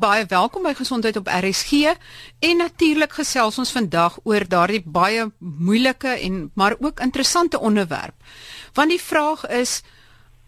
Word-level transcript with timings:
Baie 0.00 0.24
welkom 0.24 0.62
by 0.64 0.70
Gesondheid 0.72 1.18
op 1.20 1.26
RSG 1.28 1.90
en 2.40 2.56
natuurlik 2.56 3.12
gesels 3.18 3.58
ons 3.60 3.72
vandag 3.74 4.14
oor 4.24 4.46
daardie 4.48 4.80
baie 4.80 5.26
moeilike 5.38 6.14
en 6.24 6.38
maar 6.56 6.76
ook 6.80 7.02
interessante 7.04 7.60
onderwerp. 7.60 8.14
Want 8.72 8.94
die 8.94 9.00
vraag 9.00 9.44
is 9.48 9.82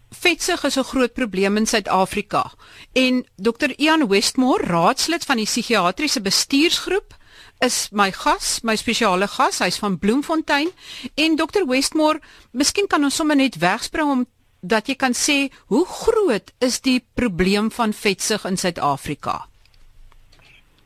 vetsug 0.09 0.63
is 0.63 0.77
'n 0.77 0.89
groot 0.89 1.13
probleem 1.13 1.57
in 1.57 1.67
Suid-Afrika 1.67 2.51
en 2.93 3.25
Dr. 3.35 3.77
Ian 3.77 4.07
Westmore, 4.07 4.65
raadslid 4.65 5.25
van 5.25 5.37
die 5.37 5.45
psigiatriese 5.45 6.21
bestuursgroep 6.21 7.13
is 7.59 7.89
my 7.91 8.11
gas, 8.11 8.59
my 8.63 8.75
spesiale 8.75 9.27
gas, 9.27 9.59
hy's 9.59 9.77
van 9.77 9.99
Bloemfontein 9.99 10.69
en 11.15 11.35
Dr. 11.35 11.67
Westmore, 11.67 12.21
miskien 12.51 12.87
kan 12.87 13.03
ons 13.03 13.15
sommer 13.15 13.35
net 13.35 13.57
wegspring 13.57 14.09
om 14.09 14.25
dat 14.63 14.87
jy 14.87 14.95
kan 14.95 15.13
sê 15.13 15.51
hoe 15.67 15.85
groot 15.85 16.53
is 16.63 16.79
die 16.81 17.01
probleem 17.19 17.69
van 17.71 17.93
vetsug 17.93 18.45
in 18.47 18.57
Suid-Afrika? 18.57 19.43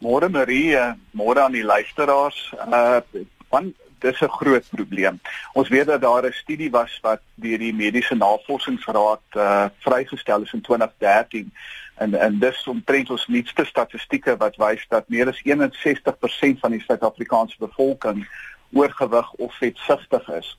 Môre 0.02 0.30
Marie, 0.30 0.76
eh, 0.76 0.94
môre 1.14 1.42
aan 1.42 1.54
die 1.54 1.66
luisteraars. 1.66 2.54
Uh 2.68 3.02
want 3.50 3.76
dis 4.00 4.22
'n 4.22 4.30
groot 4.30 4.66
probleem. 4.70 5.20
Ons 5.54 5.70
weet 5.70 5.88
dat 5.88 6.02
daar 6.02 6.26
'n 6.26 6.34
studie 6.34 6.72
was 6.72 7.00
wat 7.02 7.22
deur 7.36 7.58
die 7.58 7.74
Mediese 7.74 8.16
Navorsingsraad 8.16 9.22
uh 9.36 9.66
vrygestel 9.80 10.42
is 10.42 10.54
in 10.54 10.62
2013 10.62 11.52
en 11.96 12.14
en 12.14 12.40
dis 12.40 12.68
omtrent 12.68 13.10
ons 13.10 13.28
nuutste 13.28 13.66
statistieke 13.66 14.38
wat 14.38 14.56
wys 14.56 14.86
dat 14.90 15.10
meer 15.10 15.28
as 15.28 15.42
61% 15.44 16.60
van 16.60 16.72
die 16.72 16.84
Suid-Afrikaanse 16.86 17.56
bevolking 17.60 18.28
oorgewig 18.74 19.32
of 19.32 19.58
vetsugtig 19.58 20.30
is. 20.30 20.58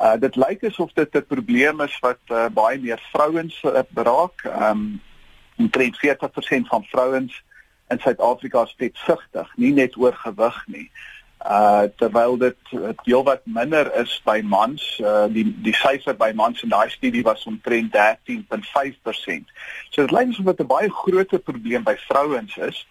Uh 0.00 0.16
dit 0.20 0.36
lyk 0.36 0.64
asof 0.64 0.92
dit 0.92 1.14
'n 1.14 1.26
probleem 1.26 1.80
is 1.80 1.98
wat 2.00 2.20
uh, 2.28 2.46
baie 2.48 2.78
meer 2.80 3.02
vrouens 3.12 3.62
uh, 3.62 3.80
beraak. 3.88 4.44
Um 4.44 5.00
omtrent 5.56 5.98
40% 6.00 6.68
van 6.68 6.84
vrouens 6.84 7.42
in 7.88 7.98
Suid-Afrika 8.00 8.62
is 8.62 8.74
vetsugtig, 8.76 9.52
nie 9.56 9.72
net 9.72 9.96
oorgewig 9.96 10.64
nie. 10.66 10.90
Uh 11.44 11.82
terwyl 11.96 12.36
dit 12.38 12.56
heelwat 13.04 13.42
minder 13.44 13.94
is 13.94 14.20
by 14.24 14.40
mans, 14.44 15.00
uh 15.04 15.26
die 15.28 15.44
die 15.62 15.74
syfer 15.74 16.16
by 16.16 16.32
mans 16.34 16.62
in 16.62 16.68
daai 16.68 16.90
studie 16.90 17.22
was 17.22 17.44
omtrent 17.44 17.92
13.5%. 17.92 19.52
So 19.90 20.06
dit 20.06 20.10
lyk 20.10 20.28
asof 20.32 20.44
dit 20.44 20.60
'n 20.60 20.66
baie 20.66 20.90
groter 20.90 21.38
probleem 21.38 21.82
by 21.82 21.96
vrouens 22.08 22.56
is 22.56 22.86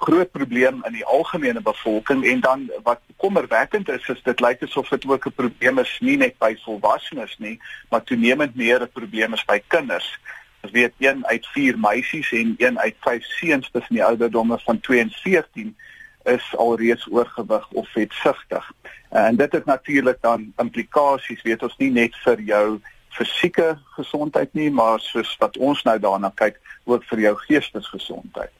groot 0.00 0.30
probleem 0.30 0.82
in 0.86 0.92
die 0.92 1.04
algemene 1.04 1.60
bevolking 1.60 2.24
en 2.24 2.40
dan 2.40 2.70
wat 2.82 3.00
kommerwekkend 3.16 3.88
is 3.88 4.08
is 4.08 4.22
dit 4.22 4.40
lyk 4.40 4.62
asof 4.62 4.88
dit 4.88 5.06
ook 5.06 5.26
'n 5.26 5.34
probleem 5.34 5.78
is 5.78 5.98
nie 6.00 6.16
net 6.16 6.38
by 6.38 6.56
volwassenes 6.64 7.36
nie, 7.38 7.60
maar 7.90 8.04
toenemend 8.04 8.54
meer 8.54 8.82
'n 8.82 8.92
probleem 8.92 9.32
is 9.34 9.44
by 9.44 9.62
kinders. 9.66 10.18
Ons 10.62 10.72
weet 10.72 10.92
een 10.98 11.26
uit 11.26 11.46
4 11.46 11.78
meisies 11.78 12.32
en 12.32 12.54
een 12.58 12.78
uit 12.78 12.94
5 13.00 13.24
seuns 13.24 13.70
tussen 13.70 13.94
die 13.94 14.04
ouderdomme 14.04 14.58
van 14.58 14.80
2 14.80 15.00
en 15.00 15.10
14 15.10 15.76
is 16.24 16.56
alreeds 16.56 17.06
oorgewig 17.10 17.70
of 17.70 17.88
vetsugtig. 17.88 18.72
En 19.08 19.36
dit 19.36 19.52
het 19.52 19.64
natuurlik 19.64 20.18
dan 20.20 20.52
implikasies, 20.56 21.42
weet 21.42 21.62
ons 21.62 21.76
nie 21.76 21.90
net 21.90 22.16
vir 22.16 22.40
jou 22.40 22.80
fisieke 23.08 23.78
gesondheid 23.96 24.52
nie, 24.54 24.70
maar 24.70 25.00
soos 25.00 25.36
wat 25.38 25.56
ons 25.56 25.82
nou 25.82 25.98
daarna 25.98 26.32
kyk, 26.34 26.60
ook 26.84 27.04
vir 27.04 27.20
jou 27.20 27.34
geestesgesondheid. 27.36 28.57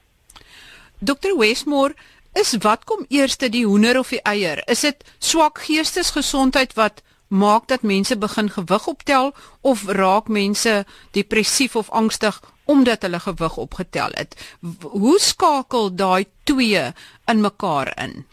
Dr 1.00 1.36
Westmore, 1.38 1.94
is 2.34 2.56
wat 2.62 2.84
kom 2.84 3.04
eers 3.08 3.36
die 3.38 3.64
hoender 3.66 3.98
of 3.98 4.10
die 4.10 4.22
eier? 4.27 4.62
Is 4.66 4.82
dit 4.82 5.04
swak 5.18 5.62
geestesgesondheid 5.66 6.74
wat 6.74 7.02
maak 7.28 7.68
dat 7.68 7.82
mense 7.86 8.16
begin 8.16 8.48
gewig 8.50 8.86
optel 8.86 9.34
of 9.60 9.84
raak 9.86 10.28
mense 10.28 10.84
depressief 11.12 11.76
of 11.76 11.91
angstig 11.91 12.41
omdat 12.64 13.02
hulle 13.06 13.20
gewig 13.20 13.56
opgetel 13.56 14.10
het? 14.19 14.34
Hoe 14.82 15.19
skakel 15.20 15.94
daai 15.94 16.26
twee 16.44 16.92
in 17.26 17.41
mekaar 17.41 17.92
in? 17.96 18.24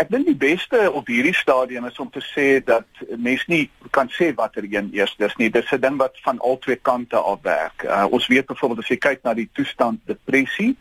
Ek 0.00 0.08
dink 0.08 0.26
die 0.26 0.36
beste 0.36 0.90
op 0.92 1.06
hierdie 1.06 1.34
stadium 1.36 1.84
is 1.84 1.98
om 1.98 2.10
te 2.10 2.22
sê 2.24 2.64
dat 2.64 2.86
mense 3.16 3.44
nie 3.46 3.70
kan 3.90 4.08
sê 4.08 4.32
watter 4.34 4.64
een 4.64 4.90
eers 4.92 5.14
is 5.18 5.36
nie. 5.36 5.50
Dis 5.50 5.72
'n 5.72 5.80
ding 5.80 5.96
wat 5.96 6.16
van 6.24 6.38
al 6.38 6.58
twee 6.58 6.76
kante 6.76 7.16
af 7.16 7.40
werk. 7.42 7.84
Uh, 7.84 8.06
ons 8.10 8.26
weet 8.26 8.46
byvoorbeeld 8.46 8.80
as 8.80 8.88
jy 8.88 8.96
kyk 8.96 9.22
na 9.22 9.34
die 9.34 9.50
toestand 9.52 10.00
depressie, 10.06 10.76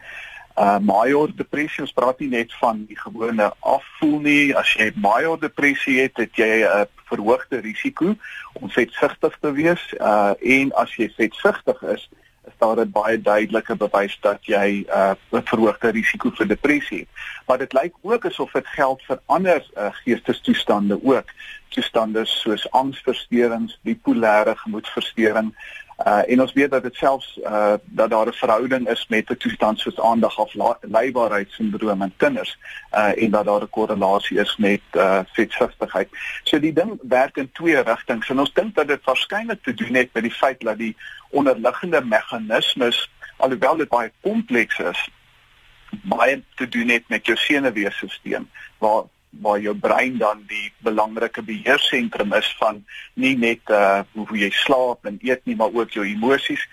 uh 0.58 0.80
major 0.80 1.32
depressie 1.36 1.84
ons 1.84 1.94
praat 1.96 2.20
nie 2.20 2.30
net 2.30 2.54
van 2.60 2.84
die 2.88 2.98
gewone 3.00 3.52
afvoel 3.60 4.20
nie 4.26 4.56
as 4.58 4.74
jy 4.76 4.92
major 5.00 5.40
depressie 5.40 6.00
het 6.02 6.18
het 6.20 6.36
jy 6.36 6.64
'n 6.64 6.68
uh, 6.68 6.86
verhoogde 7.08 7.62
risiko 7.64 8.16
om 8.54 8.70
vetsugtig 8.70 9.38
te 9.40 9.52
wees 9.52 9.84
uh 10.00 10.34
en 10.40 10.72
as 10.76 10.96
jy 10.96 11.08
vetsugtig 11.16 11.82
is 11.82 12.10
is 12.48 12.54
daar 12.58 12.80
'n 12.80 12.92
baie 12.92 13.22
duidelike 13.22 13.76
bewys 13.76 14.18
dat 14.22 14.46
jy 14.46 14.86
uh 14.88 15.14
'n 15.32 15.46
verhoogde 15.46 15.90
risiko 15.90 16.30
vir 16.30 16.48
depressie 16.48 17.00
het. 17.00 17.08
Maar 17.48 17.58
dit 17.58 17.74
lyk 17.74 17.94
ook 18.02 18.26
asof 18.26 18.52
dit 18.52 18.68
geld 18.68 19.02
vir 19.02 19.20
ander 19.26 19.70
uh, 19.78 19.88
geestestoestande 19.92 21.00
ook. 21.04 21.26
Toestande 21.70 22.26
soos 22.26 22.72
angsversteurings 22.72 23.80
bipolêre 23.84 24.56
gemoedversteuring 24.56 25.56
Uh 26.06 26.32
en 26.32 26.42
ons 26.42 26.54
weet 26.54 26.72
dat 26.72 26.84
dit 26.84 26.96
selfs 26.96 27.40
uh 27.44 27.74
dat 27.84 28.10
daar 28.10 28.28
'n 28.28 28.34
verhouding 28.34 28.90
is 28.90 29.06
met 29.08 29.30
'n 29.30 29.38
toestand 29.38 29.80
soos 29.80 30.00
aandag 30.00 30.38
of 30.38 30.54
leibaarheidssindroom 30.82 32.02
in 32.02 32.14
kinders 32.18 32.58
uh 32.94 33.24
en 33.24 33.32
dat 33.32 33.46
daar 33.46 33.62
'n 33.62 33.70
korrelasie 33.70 34.40
is 34.40 34.58
met 34.58 34.82
uh 34.92 35.20
vetsugtigheid. 35.34 36.10
So 36.44 36.60
die 36.60 36.74
ding 36.74 37.00
werk 37.02 37.38
in 37.38 37.52
twee 37.52 37.82
rigtings 37.82 38.30
en 38.30 38.40
ons 38.40 38.54
dink 38.54 38.76
dat 38.76 38.88
dit 38.88 39.04
waarskynlik 39.04 39.64
te 39.64 39.74
doen 39.74 39.94
het 39.94 40.10
met 40.14 40.24
die 40.24 40.32
feit 40.32 40.60
dat 40.60 40.78
die 40.78 40.96
onderliggende 41.30 42.02
meganismes 42.06 43.12
alhoewel 43.38 43.76
dit 43.76 43.90
baie 43.90 44.12
kompleks 44.22 44.80
is 44.80 45.10
baie 45.92 46.44
te 46.56 46.68
doen 46.68 46.90
het 46.90 47.04
met 47.08 47.26
jou 47.26 47.38
senuweestelsel 47.38 48.46
waar 48.78 49.04
waar 49.40 49.60
jou 49.60 49.76
brein 49.76 50.18
dan 50.18 50.44
die 50.48 50.72
belangrike 50.84 51.42
beheersentrum 51.42 52.34
is 52.34 52.56
van 52.60 52.84
nie 53.14 53.38
net 53.38 53.72
uh 53.72 54.04
hoe 54.14 54.38
jy 54.38 54.50
slaap 54.52 55.06
en 55.06 55.20
eet 55.24 55.46
nie 55.46 55.56
maar 55.56 55.74
ook 55.74 55.92
jou 55.96 56.06
emosies 56.06 56.68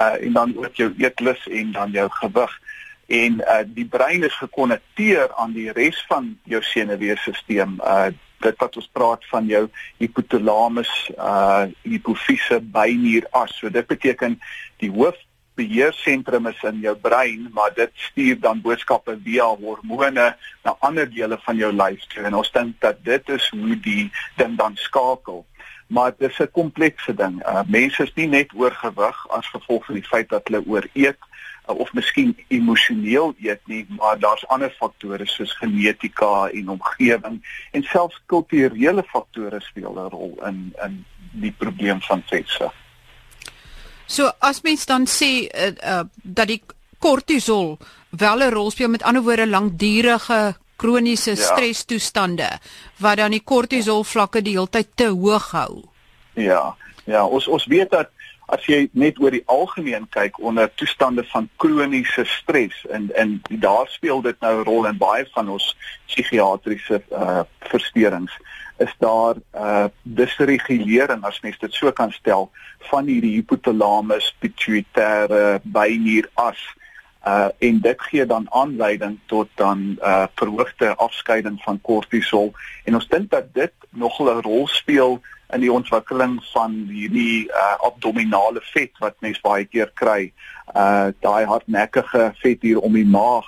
uh 0.00 0.14
en 0.20 0.32
dan 0.32 0.56
ook 0.56 0.76
jou 0.76 0.92
eetlus 0.98 1.46
en 1.48 1.72
dan 1.72 1.90
jou 1.90 2.08
gewig. 2.10 2.60
En 3.06 3.40
uh 3.40 3.62
die 3.66 3.86
brein 3.86 4.22
is 4.22 4.36
gekonnekteer 4.42 5.32
aan 5.34 5.52
die 5.52 5.72
res 5.72 6.04
van 6.08 6.38
jou 6.44 6.62
senuweestelsel 6.62 7.80
uh 7.80 8.12
dit 8.44 8.58
wat 8.60 8.76
ons 8.76 8.88
praat 8.92 9.22
van 9.32 9.46
jou 9.48 9.68
hypothalamus 9.96 10.92
uh 11.16 11.64
hipofise 11.82 12.60
bynier 12.60 13.24
as. 13.32 13.56
So 13.58 13.70
dit 13.70 13.86
beteken 13.86 14.40
die 14.82 14.90
hoof 14.92 15.16
beheersentrum 15.54 16.46
is 16.46 16.62
in 16.62 16.80
jou 16.82 16.94
brein, 16.96 17.48
maar 17.52 17.72
dit 17.74 17.90
stuur 17.94 18.40
dan 18.40 18.60
boodskappe 18.60 19.16
via 19.24 19.46
hormone 19.46 20.26
na 20.64 20.76
ander 20.78 21.10
dele 21.10 21.38
van 21.46 21.56
jou 21.56 21.72
lyf 21.72 22.06
toe 22.12 22.24
en 22.28 22.38
ons 22.40 22.52
dink 22.52 22.80
dat 22.82 23.02
dit 23.06 23.34
is 23.36 23.48
hoe 23.54 23.78
die 23.86 24.10
ding 24.36 24.56
dan 24.58 24.76
skakel. 24.76 25.44
Maar 25.86 26.14
dit 26.18 26.30
is 26.30 26.38
'n 26.38 26.50
komplekse 26.50 27.14
ding. 27.14 27.46
Uh, 27.46 27.60
mense 27.66 28.02
is 28.02 28.14
nie 28.14 28.26
net 28.26 28.50
oorgewig 28.54 29.28
as 29.28 29.46
gevolg 29.48 29.84
van 29.84 29.94
die 29.94 30.08
feit 30.08 30.28
dat 30.28 30.48
hulle 30.48 30.66
ooreet 30.66 31.18
uh, 31.68 31.74
of 31.74 31.92
miskien 31.92 32.36
emosioneel 32.48 33.34
eet 33.40 33.60
nie, 33.66 33.86
maar 33.88 34.18
daar's 34.18 34.46
ander 34.46 34.70
faktore 34.70 35.26
soos 35.26 35.52
genetika 35.52 36.48
en 36.48 36.68
omgewing 36.68 37.42
en 37.70 37.82
selfs 37.82 38.22
kulturele 38.26 39.02
faktore 39.02 39.60
speel 39.60 39.94
'n 39.94 40.10
rol 40.10 40.38
in 40.46 40.72
in 40.84 41.04
die 41.32 41.52
probleem 41.52 42.00
van 42.00 42.22
vetsug. 42.26 42.83
So 44.06 44.30
as 44.38 44.62
mens 44.62 44.86
dan 44.86 45.06
sê 45.06 45.48
uh, 45.48 45.72
uh, 45.82 46.04
dat 46.22 46.48
die 46.48 46.62
kortisol 46.98 47.78
wel 48.10 48.38
'n 48.42 48.52
rol 48.52 48.70
speel 48.70 48.88
met 48.88 49.02
ander 49.02 49.22
woorde 49.22 49.46
langdurige 49.46 50.54
kroniese 50.76 51.30
ja. 51.30 51.36
stresstoestande 51.36 52.48
wat 52.98 53.16
dan 53.16 53.30
die 53.30 53.42
kortisol 53.44 54.04
vlakke 54.04 54.42
die 54.42 54.56
hele 54.56 54.68
tyd 54.68 54.88
te 54.94 55.08
hoog 55.08 55.50
hou. 55.50 55.82
Ja. 56.34 56.76
Ja, 57.04 57.26
ons 57.26 57.48
ons 57.48 57.66
weet 57.66 57.90
dat 57.90 58.08
as 58.46 58.64
jy 58.68 58.88
net 58.92 59.18
oor 59.20 59.32
die 59.32 59.44
algemeen 59.46 60.06
kyk 60.12 60.38
onder 60.40 60.70
toestande 60.76 61.24
van 61.32 61.48
kroniese 61.56 62.24
stres 62.28 62.76
en 62.92 63.10
en 63.16 63.40
daar 63.48 63.88
speel 63.88 64.22
dit 64.22 64.40
nou 64.40 64.54
'n 64.60 64.64
rol 64.64 64.86
in 64.86 64.98
baie 64.98 65.26
van 65.34 65.48
ons 65.48 65.76
psigiatriese 66.06 67.02
uh, 67.12 67.42
versteurings 67.60 68.32
is 68.76 68.94
daar 68.98 69.36
uh 69.54 69.86
disregulering 70.02 71.24
as 71.24 71.40
mens 71.40 71.58
dit 71.58 71.72
so 71.72 71.92
kan 71.92 72.12
stel 72.12 72.50
van 72.90 73.06
hierdie 73.06 73.36
hypothalamus 73.36 74.32
pituitêre 74.42 75.60
bynier 75.62 76.28
as 76.34 76.58
uh 77.26 77.48
en 77.58 77.80
dit 77.80 78.02
gee 78.08 78.26
dan 78.26 78.46
aanleiding 78.50 79.18
tot 79.26 79.48
dan 79.54 79.96
uh 80.00 80.26
verhoogde 80.34 80.94
afskeiding 80.96 81.60
van 81.62 81.80
kortisol 81.80 82.52
en 82.84 82.94
ons 82.94 83.08
dink 83.08 83.30
dat 83.30 83.54
dit 83.54 83.72
nog 83.90 84.18
'n 84.20 84.42
rol 84.42 84.68
speel 84.68 85.20
in 85.52 85.60
die 85.60 85.72
ontwikkeling 85.72 86.38
van 86.52 86.74
hierdie 86.90 87.46
uh 87.46 87.74
abdominale 87.86 88.60
vet 88.72 88.92
wat 88.98 89.14
mens 89.20 89.40
baie 89.40 89.64
keer 89.64 89.90
kry. 89.94 90.32
Uh 90.74 91.12
daai 91.20 91.44
hardnekkige 91.44 92.32
vet 92.42 92.62
hier 92.62 92.80
om 92.80 92.92
die 92.92 93.06
maag 93.06 93.46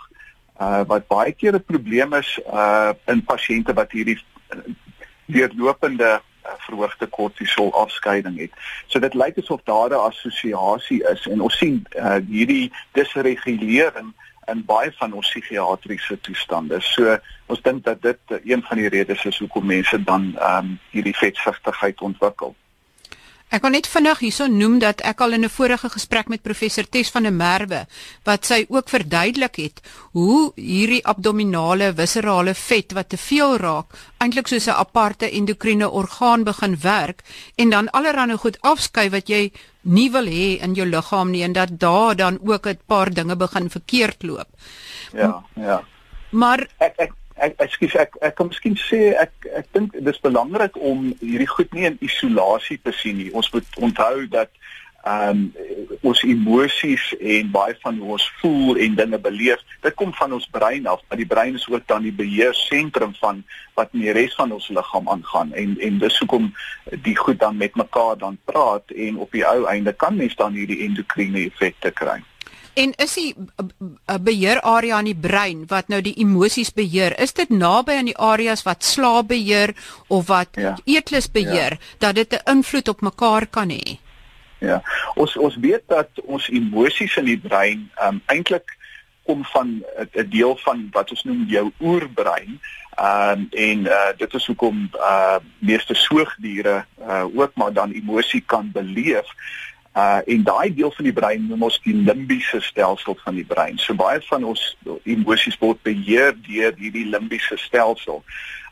uh 0.60 0.82
wat 0.86 1.08
baie 1.08 1.32
keer 1.32 1.58
'n 1.58 1.64
probleem 1.64 2.14
is 2.14 2.38
uh 2.46 2.92
in 3.06 3.24
pasiënte 3.24 3.74
wat 3.74 3.92
hierdie 3.92 4.18
deurlopende 5.26 6.20
uh, 6.20 6.52
verhoogde 6.66 7.06
kortisol 7.06 7.72
afskeiding 7.74 8.38
het. 8.38 8.52
So 8.86 8.98
dit 8.98 9.14
lyk 9.14 9.38
asof 9.38 9.62
daar 9.64 9.90
'n 9.90 10.06
assosiasie 10.10 11.02
is 11.12 11.26
en 11.26 11.40
ons 11.40 11.56
sien 11.56 11.86
uh, 11.96 12.16
hierdie 12.28 12.72
disregulering 12.92 14.14
in 14.46 14.64
baie 14.64 14.92
van 14.98 15.12
ons 15.12 15.28
psigiatriese 15.28 16.20
toestande. 16.20 16.80
So 16.80 17.18
ons 17.46 17.62
dink 17.62 17.84
dat 17.84 18.02
dit 18.02 18.18
een 18.44 18.62
van 18.62 18.76
die 18.76 18.88
redes 18.88 19.24
is 19.24 19.38
hoekom 19.38 19.66
mense 19.66 20.02
dan 20.02 20.34
ehm 20.38 20.58
um, 20.58 20.78
hierdie 20.90 21.16
vetsugtigheid 21.16 22.00
ontwikkel. 22.00 22.54
Ek 23.54 23.62
kan 23.62 23.76
net 23.76 23.86
vinnig 23.86 24.18
hierso 24.24 24.48
noem 24.50 24.80
dat 24.82 25.04
ek 25.06 25.20
al 25.22 25.36
in 25.36 25.44
'n 25.44 25.48
vorige 25.48 25.88
gesprek 25.88 26.28
met 26.28 26.42
professor 26.42 26.84
Tes 26.84 27.10
van 27.10 27.22
der 27.22 27.32
Merwe 27.32 27.86
wat 28.24 28.44
sy 28.44 28.66
ook 28.68 28.88
verduidelik 28.88 29.56
het 29.56 29.80
hoe 30.12 30.52
hierdie 30.56 31.04
abdominale 31.06 31.92
viscerale 31.94 32.54
vet 32.54 32.92
wat 32.92 33.08
te 33.08 33.16
veel 33.16 33.56
raak 33.56 33.86
eintlik 34.18 34.48
soos 34.48 34.66
'n 34.66 34.80
aparte 34.84 35.30
endokriene 35.30 35.90
orgaan 35.90 36.44
begin 36.44 36.76
werk 36.80 37.22
en 37.56 37.70
dan 37.70 37.90
allerlei 37.90 38.36
goed 38.36 38.58
afskei 38.62 39.10
wat 39.10 39.28
jy 39.28 39.52
nie 39.82 40.10
wil 40.10 40.26
hê 40.26 40.58
in 40.60 40.74
jou 40.74 40.86
liggaam 40.86 41.30
nie 41.30 41.42
en 41.42 41.52
dat 41.52 41.78
daar 41.78 42.16
dan 42.16 42.38
ook 42.42 42.66
'n 42.66 42.78
paar 42.86 43.10
dinge 43.10 43.36
begin 43.36 43.70
verkeerd 43.70 44.22
loop. 44.22 44.48
Ja, 45.12 45.44
ja. 45.54 45.84
Maar 46.30 46.68
ek 46.78 46.94
ek 46.96 47.12
ek 47.36 47.58
ekskuus 47.66 47.94
ek 48.00 48.16
ek 48.24 48.36
kan 48.38 48.48
miskien 48.48 48.76
sê 48.80 49.12
ek 49.20 49.48
ek 49.60 49.66
dink 49.76 49.96
dis 50.08 50.22
belangrik 50.24 50.76
om 50.80 51.10
hierdie 51.20 51.50
goed 51.50 51.74
nie 51.76 51.84
in 51.90 51.98
isolasie 52.00 52.78
te 52.82 52.94
sien 52.96 53.18
nie. 53.20 53.32
Ons 53.36 53.52
moet 53.52 53.80
onthou 53.88 54.26
dat 54.32 54.52
ehm 55.06 55.30
um, 55.30 55.42
ons 56.10 56.20
emosies 56.26 57.02
en 57.20 57.50
baie 57.54 57.74
van 57.82 57.98
hoe 58.02 58.14
ons 58.16 58.24
voel 58.40 58.80
en 58.82 58.96
dinge 58.98 59.18
beleef, 59.22 59.62
dit 59.82 59.94
kom 59.94 60.10
van 60.18 60.32
ons 60.34 60.48
brein 60.50 60.86
af, 60.90 61.02
maar 61.06 61.20
die 61.20 61.28
brein 61.30 61.54
is 61.58 61.66
ook 61.70 61.86
dan 61.86 62.02
die 62.02 62.14
beheersentrum 62.14 63.14
van 63.20 63.44
wat 63.78 63.94
in 63.94 64.02
die 64.02 64.14
res 64.16 64.34
van 64.38 64.54
ons 64.56 64.66
liggaam 64.78 65.10
aangaan 65.14 65.52
en 65.62 65.76
en 65.88 66.00
dis 66.02 66.18
hoekom 66.22 66.50
die 67.06 67.16
goed 67.16 67.38
dan 67.42 67.60
met 67.62 67.78
mekaar 67.78 68.18
dan 68.18 68.38
praat 68.50 68.96
en 69.06 69.20
op 69.26 69.30
die 69.38 69.46
ou 69.46 69.66
einde 69.70 69.92
kan 69.92 70.18
mens 70.18 70.34
dan 70.42 70.58
hierdie 70.58 70.82
endokriene 70.88 71.46
effekte 71.46 71.94
kry. 72.02 72.18
En 72.76 72.92
is 73.00 73.14
die 73.16 73.34
beheerarea 74.20 74.98
in 75.00 75.08
die 75.08 75.20
brein 75.28 75.62
wat 75.70 75.88
nou 75.88 76.02
die 76.04 76.12
emosies 76.20 76.72
beheer, 76.76 77.14
is 77.20 77.32
dit 77.32 77.48
naby 77.48 77.96
aan 77.96 78.10
die 78.10 78.18
areas 78.20 78.66
wat 78.66 78.84
slaap 78.84 79.30
beheer 79.32 79.72
of 80.12 80.26
wat 80.28 80.60
ja. 80.60 80.74
eetlus 80.84 81.30
beheer 81.32 81.78
ja. 81.78 81.94
dat 82.04 82.14
dit 82.20 82.36
'n 82.36 82.50
invloed 82.56 82.88
op 82.88 83.00
mekaar 83.00 83.46
kan 83.46 83.72
hê? 83.72 83.96
Ja. 84.58 84.82
Ons 85.14 85.36
ons 85.36 85.56
weet 85.56 85.82
dat 85.86 86.08
ons 86.24 86.48
emosies 86.48 87.16
in 87.16 87.24
die 87.24 87.40
brein 87.40 87.88
um, 88.02 88.20
eintlik 88.26 88.76
kom 89.24 89.44
van 89.44 89.82
'n 90.12 90.28
deel 90.28 90.56
van 90.56 90.88
wat 90.92 91.10
ons 91.10 91.24
noem 91.24 91.44
jou 91.48 91.70
oerbrein. 91.80 92.60
Ehm 92.96 93.30
um, 93.30 93.48
en 93.50 93.78
uh, 93.78 94.12
dit 94.16 94.34
is 94.34 94.46
hoekom 94.46 94.90
uh 94.94 95.36
meeste 95.58 95.94
soogdiere 95.94 96.84
uh 97.00 97.24
ook 97.34 97.52
maar 97.54 97.72
dan 97.72 97.90
emosie 97.90 98.42
kan 98.46 98.70
beleef. 98.72 99.28
Uh 99.96 100.20
en 100.24 100.42
daai 100.44 100.74
deel 100.74 100.90
van 100.92 101.04
die 101.08 101.12
brein 101.16 101.46
noem 101.48 101.62
ons 101.70 101.78
die 101.84 101.94
limbiese 101.94 102.60
stelsel 102.60 103.16
van 103.24 103.34
die 103.34 103.46
brein. 103.48 103.78
So 103.80 103.94
baie 103.96 104.20
van 104.28 104.44
ons 104.44 104.76
emosies 105.08 105.56
word 105.62 105.80
beheer 105.88 106.34
deur 106.48 106.76
hierdie 106.76 107.06
limbiese 107.08 107.56
stelsel. 107.56 108.20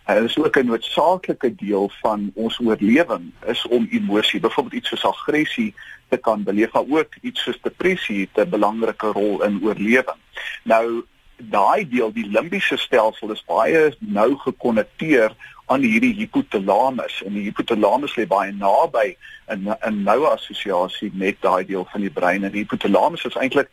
Uh, 0.04 0.18
dit 0.20 0.28
is 0.28 0.36
ook 0.38 0.58
'n 0.60 0.66
noodsaaklike 0.66 1.54
deel 1.54 1.90
van 2.02 2.30
ons 2.34 2.58
oorlewing 2.60 3.32
is 3.46 3.66
om 3.66 3.88
emosie, 3.90 4.40
byvoorbeeld 4.40 4.74
iets 4.82 4.88
soos 4.88 5.04
aggressie 5.04 5.74
te 6.08 6.16
kan 6.16 6.42
beleef, 6.42 6.72
maar 6.72 6.84
ook 6.88 7.16
iets 7.20 7.42
soos 7.42 7.60
depressie 7.62 8.28
het 8.28 8.46
'n 8.46 8.50
belangrike 8.50 9.06
rol 9.06 9.42
in 9.42 9.60
oorlewing. 9.62 10.20
Nou 10.62 11.04
daai 11.36 11.88
deel, 11.88 12.12
die 12.12 12.28
limbiese 12.28 12.76
stelsel 12.76 13.32
is 13.34 13.44
baie 13.46 13.90
nou 13.98 14.34
gekonnekteer 14.44 15.34
aan 15.66 15.80
hierdie 15.80 16.12
hipotalamus 16.18 17.22
en 17.24 17.36
die 17.36 17.46
hipotalamus 17.48 18.16
lê 18.18 18.26
baie 18.28 18.52
naby 18.52 19.16
'n 19.48 19.68
'n 19.72 20.02
noue 20.04 20.28
assosiasie 20.28 21.10
met 21.14 21.40
daai 21.40 21.64
deel 21.64 21.86
van 21.92 22.00
die 22.00 22.10
brein. 22.10 22.44
En 22.44 22.52
die 22.52 22.64
hipotalamus 22.64 23.24
is 23.24 23.36
eintlik 23.36 23.70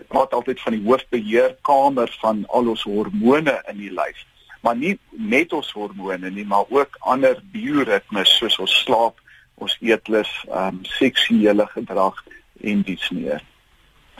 ek 0.00 0.08
praat 0.08 0.32
altyd 0.32 0.60
van 0.60 0.72
die 0.72 0.84
hoofbeheerkamer 0.84 2.16
van 2.20 2.44
al 2.48 2.68
ons 2.68 2.82
hormone 2.82 3.62
in 3.68 3.76
die 3.76 3.90
lyf. 3.90 4.24
Maar 4.62 4.76
nie 4.76 4.98
net 5.10 5.52
ons 5.52 5.72
hormone 5.72 6.30
nie 6.30 6.46
maar 6.46 6.64
ook 6.68 6.96
ander 7.00 7.42
bioritmes 7.52 8.36
soos 8.38 8.58
ons 8.58 8.82
slaap 8.84 9.20
ons 9.54 9.76
eetlus 9.80 10.30
ehm 10.48 10.68
um, 10.68 10.84
seksuele 10.98 11.66
gedrag 11.66 12.24
en 12.60 12.82
dies 12.82 13.10
meer. 13.10 13.42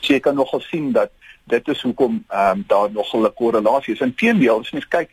So 0.01 0.13
jy 0.13 0.21
kan 0.21 0.35
nogal 0.35 0.61
sien 0.61 0.93
dat 0.93 1.11
dit 1.53 1.69
is 1.69 1.85
hoekom 1.87 2.25
ehm 2.29 2.59
um, 2.59 2.65
daar 2.67 2.91
nogal 2.91 3.29
'n 3.29 3.35
korrelasie 3.35 3.95
is 3.95 4.07
inteendeel 4.09 4.61
as 4.61 4.73
mens 4.73 4.89
kyk 4.89 5.11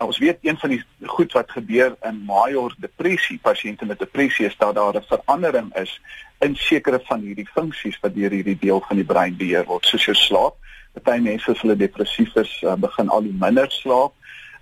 ons 0.00 0.18
weet 0.18 0.38
een 0.42 0.58
van 0.58 0.72
die 0.72 0.82
goed 1.06 1.32
wat 1.32 1.50
gebeur 1.50 1.96
in 2.08 2.22
major 2.24 2.74
depressie, 2.78 3.38
pasiënte 3.42 3.84
met 3.84 3.98
depressie 3.98 4.46
is 4.46 4.56
dat 4.56 4.74
daar 4.74 4.96
'n 4.96 5.04
verandering 5.08 5.74
is 5.76 6.00
in 6.38 6.56
sekere 6.56 7.00
van 7.04 7.20
hierdie 7.20 7.48
funksies 7.52 8.00
wat 8.00 8.14
deur 8.14 8.30
hierdie 8.30 8.58
deel 8.60 8.80
van 8.88 8.96
die 8.96 9.04
brein 9.04 9.36
beheer 9.36 9.64
word, 9.64 9.84
soos 9.86 10.04
jou 10.04 10.16
slaap. 10.16 10.54
Party 11.02 11.20
mense 11.20 11.50
as 11.50 11.60
hulle 11.60 11.76
depressief 11.76 12.34
is, 12.36 12.62
uh, 12.64 12.74
begin 12.74 13.08
al 13.08 13.22
die 13.22 13.36
minder 13.40 13.70
slaap. 13.70 14.12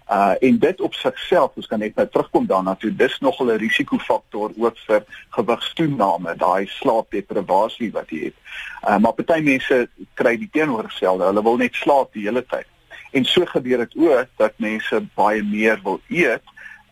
Uh 0.08 0.34
en 0.40 0.58
dit 0.58 0.80
op 0.80 0.94
sigself, 0.94 1.52
ons 1.54 1.66
kan 1.66 1.78
net 1.78 1.96
nou 1.96 2.06
terugkom 2.08 2.46
daarna 2.46 2.74
toe, 2.74 2.94
dis 2.96 3.18
nogal 3.20 3.52
'n 3.52 3.58
risikofaktor 3.58 4.52
ook 4.56 4.78
vir 4.86 5.04
gewigstoename, 5.36 6.36
daai 6.36 6.66
slaapdeprivasie 6.66 7.92
wat 7.92 8.10
jy 8.10 8.24
het. 8.24 8.36
Uh 8.88 8.98
maar 8.98 9.12
party 9.12 9.40
mense 9.40 9.88
kry 10.14 10.36
die 10.36 10.48
teenoorgestelde, 10.52 11.24
hulle 11.24 11.42
wil 11.42 11.56
net 11.56 11.74
slaap 11.74 12.12
die 12.12 12.24
hele 12.24 12.44
tyd. 12.46 12.66
En 13.12 13.24
so 13.24 13.44
gebeur 13.44 13.78
dit 13.78 13.96
ook 13.96 14.26
dat 14.36 14.52
mense 14.56 15.02
baie 15.14 15.42
meer 15.42 15.80
wil 15.82 16.00
eet 16.08 16.42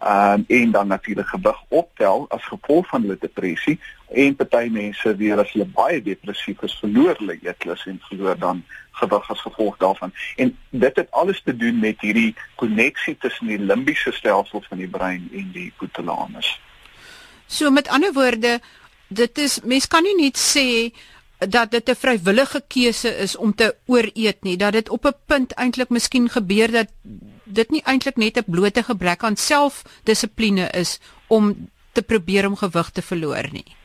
um, 0.02 0.44
en 0.46 0.70
dan 0.70 0.86
natuurlik 0.86 1.26
gewig 1.26 1.62
optel 1.68 2.26
as 2.28 2.44
gevolg 2.44 2.88
van 2.88 3.00
hulle 3.00 3.16
depressie 3.20 3.80
en 4.08 4.36
party 4.36 4.68
mense 4.70 5.16
weer 5.16 5.40
as 5.40 5.52
hulle 5.52 5.68
baie 5.74 6.02
depressief 6.02 6.62
is 6.62 6.78
verloor 6.80 7.16
hulle 7.18 7.38
eetlus 7.42 7.86
en 7.86 8.00
verloor 8.08 8.38
dan 8.38 8.64
gewig 8.96 9.30
as 9.30 9.40
gevolg 9.40 9.76
daarvan. 9.76 10.12
En 10.36 10.56
dit 10.70 10.96
het 10.96 11.10
alles 11.10 11.42
te 11.44 11.56
doen 11.56 11.78
met 11.78 12.00
hierdie 12.00 12.34
koneksie 12.54 13.16
tussen 13.18 13.46
die 13.46 13.58
limbiese 13.58 14.12
stelsel 14.12 14.64
van 14.68 14.78
die 14.78 14.88
brein 14.88 15.28
en 15.32 15.50
die 15.52 15.68
hypothalamus. 15.68 16.60
So 17.46 17.70
met 17.70 17.88
ander 17.88 18.12
woorde, 18.12 18.60
dit 19.08 19.38
is 19.38 19.60
mens 19.62 19.86
kan 19.86 20.02
nie 20.02 20.16
net 20.22 20.38
sê 20.40 20.92
dat 21.38 21.70
dit 21.70 21.88
'n 21.88 21.94
vrywillige 21.94 22.64
keuse 22.68 23.16
is 23.16 23.36
om 23.36 23.54
te 23.54 23.76
ooreet 23.86 24.42
nie 24.42 24.56
dat 24.56 24.72
dit 24.72 24.88
op 24.88 25.06
'n 25.06 25.14
punt 25.26 25.52
eintlik 25.52 25.88
miskien 25.88 26.28
gebeur 26.28 26.70
dat 26.70 26.88
dit 27.44 27.70
nie 27.70 27.82
eintlik 27.84 28.16
net 28.16 28.38
'n 28.38 28.50
blote 28.50 28.82
gebrek 28.82 29.22
aan 29.22 29.36
selfdissipline 29.36 30.70
is 30.70 30.98
om 31.26 31.70
te 31.92 32.02
probeer 32.02 32.46
om 32.46 32.56
gewig 32.56 32.90
te 32.90 33.02
verloor 33.02 33.48
nie. 33.52 33.76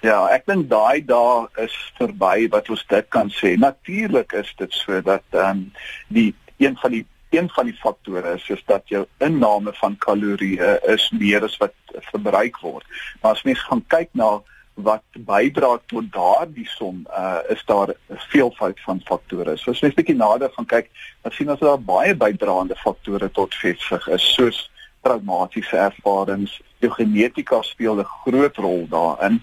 Ja, 0.00 0.26
ek 0.32 0.46
dink 0.48 0.70
daai 0.70 1.04
dae 1.04 1.46
is 1.60 1.74
verby 1.98 2.48
wat 2.52 2.70
ons 2.72 2.84
dit 2.88 3.08
kan 3.12 3.28
sê. 3.36 3.56
Natuurlik 3.60 4.32
is 4.32 4.52
dit 4.56 4.72
so 4.72 5.00
dat 5.04 5.24
ehm 5.36 5.50
um, 5.50 5.72
die 6.08 6.34
een 6.56 6.76
van 6.80 6.90
die 6.90 7.04
een 7.30 7.50
van 7.54 7.68
die 7.68 7.76
faktore 7.78 8.32
is 8.34 8.48
is 8.50 8.62
dat 8.66 8.88
jou 8.88 9.04
inname 9.18 9.72
van 9.78 9.96
kalorieë 9.96 10.78
is 10.94 11.10
meer 11.14 11.44
as 11.44 11.56
wat 11.60 11.74
verbruik 12.10 12.58
word. 12.64 12.86
Maar 13.20 13.36
as 13.36 13.44
mens 13.44 13.62
gaan 13.68 13.84
kyk 13.86 14.10
na 14.12 14.40
wat 14.74 15.04
bydra 15.28 15.76
tot 15.92 16.08
daardie 16.12 16.66
som 16.68 17.04
uh, 17.10 17.38
is 17.52 17.62
daar 17.66 17.92
'n 17.92 18.18
veelvoud 18.32 18.80
van 18.80 19.00
faktore. 19.04 19.56
So 19.56 19.70
as 19.70 19.80
jy 19.80 19.88
'n 19.88 19.98
bietjie 20.00 20.16
nader 20.16 20.50
gaan 20.56 20.66
kyk, 20.66 20.90
dan 21.22 21.32
sien 21.32 21.50
ons 21.50 21.60
daar 21.60 21.78
baie 21.78 22.14
bydraende 22.14 22.76
faktore 22.76 23.30
tot 23.30 23.54
vetsig 23.54 24.08
is, 24.08 24.34
soos 24.34 24.70
traumatiese 25.02 25.76
ervarings, 25.76 26.60
jou 26.78 26.92
genetika 26.92 27.62
speel 27.62 28.00
'n 28.00 28.04
groot 28.24 28.56
rol 28.56 28.86
daarin. 28.88 29.42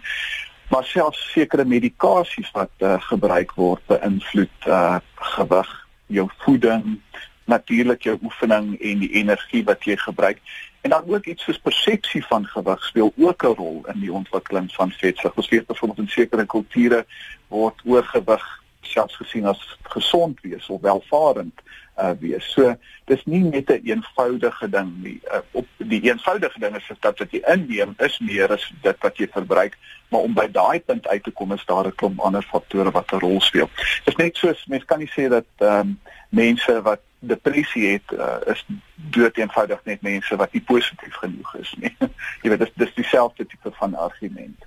Maar 0.67 0.83
selfs 0.83 1.31
sekere 1.31 1.65
medikasies 1.65 2.51
wat 2.51 2.71
uh, 2.77 2.95
gebruik 3.09 3.53
word 3.55 3.83
beïnvloed 3.88 4.67
uh, 4.67 4.97
gewig, 5.36 5.69
jou 6.07 6.29
voeding, 6.43 7.00
natuurlik 7.47 8.03
jou 8.03 8.17
oefening 8.24 8.74
en 8.75 9.00
die 9.00 9.12
energie 9.21 9.63
wat 9.63 9.83
jy 9.88 9.95
gebruik. 9.97 10.41
En 10.81 10.89
dan 10.89 11.07
ook 11.07 11.25
iets 11.25 11.43
soos 11.43 11.59
persepsie 11.59 12.25
van 12.25 12.45
gewig 12.45 12.83
speel 12.86 13.13
ook 13.15 13.43
'n 13.43 13.55
rol 13.55 13.81
in 13.93 14.00
die 14.00 14.13
ontwikkeling 14.13 14.67
van 14.74 14.91
vetsug. 14.91 15.36
Ons 15.36 15.50
weet 15.50 15.65
byvoorbeeld 15.65 16.00
in 16.00 16.09
sekere 16.09 16.45
kulture 16.45 17.05
word 17.47 17.81
oorgewig 17.86 18.45
selfs 18.81 19.15
gesien 19.15 19.45
as 19.45 19.77
gesond 19.81 20.41
wees 20.41 20.67
of 20.69 20.81
welvarend 20.81 21.62
uh, 21.97 22.11
wees. 22.19 22.51
So 22.53 22.75
dis 23.05 23.23
nie 23.25 23.43
net 23.43 23.69
'n 23.69 23.73
een 23.73 23.81
eenvoudige 23.85 24.69
ding 24.69 24.91
nie. 25.03 25.19
Uh, 25.31 25.39
op 25.51 25.67
die 25.77 26.01
eenvoudige 26.01 26.59
ding 26.59 26.75
is 26.75 26.91
dat 26.99 27.19
wat 27.19 27.31
jy 27.31 27.41
inneem 27.45 27.93
is 27.97 28.19
meer 28.19 28.51
as 28.51 28.73
dit 28.81 28.97
wat 28.99 29.17
jy 29.17 29.27
verbruik, 29.31 29.77
maar 30.09 30.21
om 30.21 30.33
by 30.33 30.47
daai 30.51 30.79
punt 30.79 31.07
uit 31.07 31.23
te 31.23 31.31
kom 31.31 31.51
is 31.51 31.65
daar 31.65 31.87
'n 31.87 31.95
klomp 31.95 32.19
ander 32.19 32.43
faktore 32.43 32.91
wat 32.91 33.11
'n 33.11 33.19
rol 33.19 33.41
speel. 33.41 33.69
Dis 34.05 34.15
net 34.15 34.35
soos 34.35 34.65
mense 34.65 34.85
kan 34.85 34.99
nie 34.99 35.11
sê 35.11 35.29
dat 35.29 35.45
ehm 35.57 35.79
um, 35.79 35.99
mense 36.29 36.81
wat 36.81 36.99
depressie 37.19 37.87
het 37.87 38.11
uh, 38.11 38.37
is 38.45 38.65
dood 38.95 39.37
eenvoudig 39.37 39.79
net 39.83 40.01
mense 40.01 40.35
wat 40.35 40.53
nie 40.53 40.61
positief 40.61 41.13
genoeg 41.13 41.55
is 41.55 41.73
nie. 41.77 41.95
jy 42.41 42.49
weet 42.49 42.59
dis 42.59 42.73
dis 42.75 42.93
dieselfde 42.93 43.45
tipe 43.45 43.71
van 43.71 43.95
argument. 43.95 44.65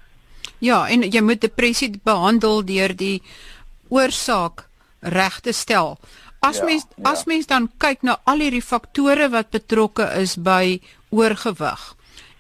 Ja, 0.58 0.88
en 0.88 1.02
jy 1.02 1.20
moet 1.20 1.40
depressie 1.40 2.00
behandel 2.04 2.64
deur 2.64 2.96
die 2.96 3.22
oorsaak 3.88 4.66
reg 5.00 5.40
te 5.40 5.52
stel. 5.52 5.98
As 6.40 6.56
ja, 6.56 6.64
mens 6.64 6.86
ja. 6.96 7.10
as 7.12 7.24
mens 7.28 7.46
dan 7.46 7.68
kyk 7.76 8.02
na 8.02 8.18
al 8.24 8.40
hierdie 8.40 8.64
faktore 8.64 9.28
wat 9.28 9.50
betrokke 9.52 10.06
is 10.20 10.38
by 10.40 10.80
oorgewig 11.12 11.82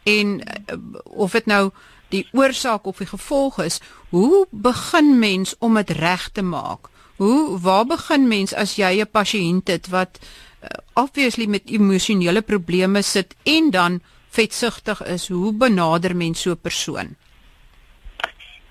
en 0.08 0.40
uh, 0.40 0.76
of 1.04 1.36
dit 1.36 1.46
nou 1.46 1.70
die 2.10 2.24
oorsaak 2.32 2.88
of 2.88 2.98
die 2.98 3.06
gevolg 3.06 3.60
is, 3.62 3.78
hoe 4.10 4.46
begin 4.50 5.18
mens 5.18 5.54
om 5.58 5.76
dit 5.78 5.90
reg 6.00 6.28
te 6.34 6.42
maak? 6.42 6.88
Hoe 7.20 7.58
waar 7.60 7.84
begin 7.86 8.26
mens 8.28 8.54
as 8.56 8.74
jy 8.80 9.00
'n 9.00 9.10
pasiënt 9.12 9.68
het 9.68 9.88
wat 9.92 10.18
uh, 10.18 10.68
obviously 10.94 11.46
met 11.46 11.68
emosionele 11.70 12.42
probleme 12.42 13.02
sit 13.02 13.34
en 13.44 13.70
dan 13.70 14.00
vetsugtig 14.30 15.04
is? 15.04 15.28
Hoe 15.28 15.52
benader 15.52 16.16
mens 16.16 16.40
so 16.40 16.50
'n 16.50 16.60
persoon? 16.60 17.16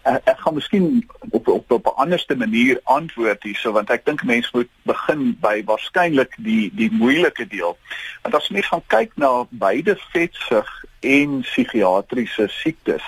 Ek, 0.03 0.22
ek 0.24 0.39
gaan 0.39 0.53
miskien 0.53 1.10
op 1.29 1.48
op 1.48 1.72
op 1.72 1.86
'n 1.86 2.01
anderste 2.01 2.36
manier 2.36 2.79
antwoord 2.84 3.44
hierso 3.44 3.72
want 3.72 3.89
ek 3.89 4.06
dink 4.06 4.24
mense 4.24 4.50
moet 4.53 4.70
begin 4.84 5.38
by 5.41 5.63
waarskynlik 5.65 6.36
die 6.38 6.72
die 6.74 6.91
moeilike 6.91 7.48
deel. 7.48 7.77
Want 8.22 8.36
as 8.36 8.50
mens 8.50 8.68
gaan 8.68 8.86
kyk 8.88 9.12
na 9.15 9.48
beide 9.50 9.98
vetsug 10.12 10.70
en 11.00 11.41
psigiatriese 11.41 12.48
siektes, 12.48 13.03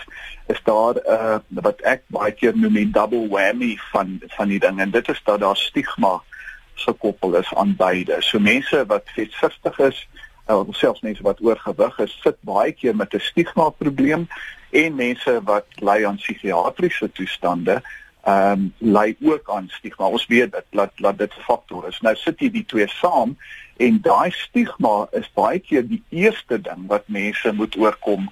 is 0.48 0.62
daar 0.64 0.96
'n 0.96 1.02
uh, 1.08 1.38
wat 1.50 1.82
ek 1.82 2.04
baie 2.08 2.32
keer 2.32 2.58
noem 2.58 2.78
'n 2.78 2.92
double 2.92 3.28
whammy 3.28 3.78
van 3.92 4.22
van 4.28 4.48
die 4.48 4.60
ding 4.60 4.80
en 4.80 4.92
dit 4.92 5.10
is 5.10 5.22
dat 5.24 5.40
daar 5.40 5.58
stigma 5.58 6.22
gekoppel 6.76 7.36
is 7.36 7.54
aan 7.54 7.76
beide. 7.76 8.16
So 8.20 8.40
mense 8.40 8.86
wat 8.86 9.04
vetsugtig 9.06 9.80
is, 9.80 10.08
of 10.46 10.76
selfs 10.76 11.02
mense 11.02 11.24
wat 11.24 11.42
oorgewig 11.42 12.00
is, 12.00 12.20
sit 12.24 12.38
baie 12.42 12.72
keer 12.72 12.96
met 12.96 13.14
'n 13.14 13.20
stigma 13.20 13.70
probleem 13.70 14.28
en 14.72 14.96
mense 14.96 15.42
wat 15.44 15.66
ly 15.80 16.06
aan 16.06 16.20
psigiatriese 16.22 17.12
toestande 17.12 17.82
ehm 18.22 18.52
um, 18.52 18.74
ly 18.78 19.16
ook 19.22 19.50
aan 19.50 19.70
stigma. 19.74 20.06
Ons 20.06 20.28
weet 20.30 20.52
dat 20.52 20.66
dat 20.70 20.92
dat 20.96 21.18
dit 21.18 21.34
'n 21.38 21.42
faktor 21.42 21.88
is. 21.88 22.00
Nou 22.02 22.16
sit 22.16 22.40
jy 22.40 22.52
die 22.52 22.66
twee 22.66 22.88
saam 22.88 23.38
en 23.78 24.02
daai 24.02 24.32
stigma 24.32 25.08
is 25.12 25.32
baie 25.34 25.60
keer 25.60 25.88
die 25.88 26.04
eerste 26.10 26.62
ding 26.62 26.88
wat 26.88 27.08
mense 27.08 27.54
moet 27.54 27.78
oorkom 27.78 28.30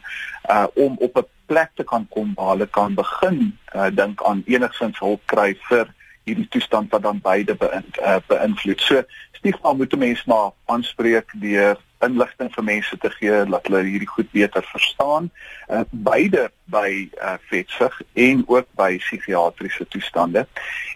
uh 0.50 0.68
om 0.74 0.96
op 1.00 1.18
'n 1.18 1.26
plek 1.46 1.72
te 1.74 1.84
kan 1.84 2.08
kom 2.10 2.34
waar 2.36 2.50
hulle 2.50 2.68
kan 2.68 2.94
begin 2.94 3.58
uh 3.76 3.90
dink 3.92 4.24
aan 4.24 4.44
enigsins 4.46 5.00
hulp 5.00 5.22
kry 5.26 5.58
vir 5.70 5.94
hierdie 6.24 6.48
toestand 6.48 6.92
wat 6.92 7.02
dan 7.02 7.20
beide 7.22 7.56
beïn, 7.56 7.86
uh, 8.02 8.20
beïnvloed. 8.28 8.82
So 8.82 9.04
stigma 9.32 9.74
moet 9.74 9.98
mense 9.98 10.24
maar 10.26 10.52
aanspreek 10.66 11.34
deur 11.34 11.78
inligting 12.06 12.52
vir 12.54 12.64
mense 12.64 12.98
te 12.98 13.10
gee 13.10 13.44
dat 13.50 13.68
hulle 13.68 13.84
hierdie 13.84 14.08
goed 14.08 14.32
beter 14.32 14.64
verstaan. 14.72 15.30
Uh, 15.68 15.82
beide 15.92 16.50
by 16.72 17.10
uh, 17.22 17.36
vetsig 17.52 18.02
en 18.14 18.44
ook 18.48 18.68
by 18.80 18.98
psigiatriese 18.98 19.88
toestande. 19.88 20.48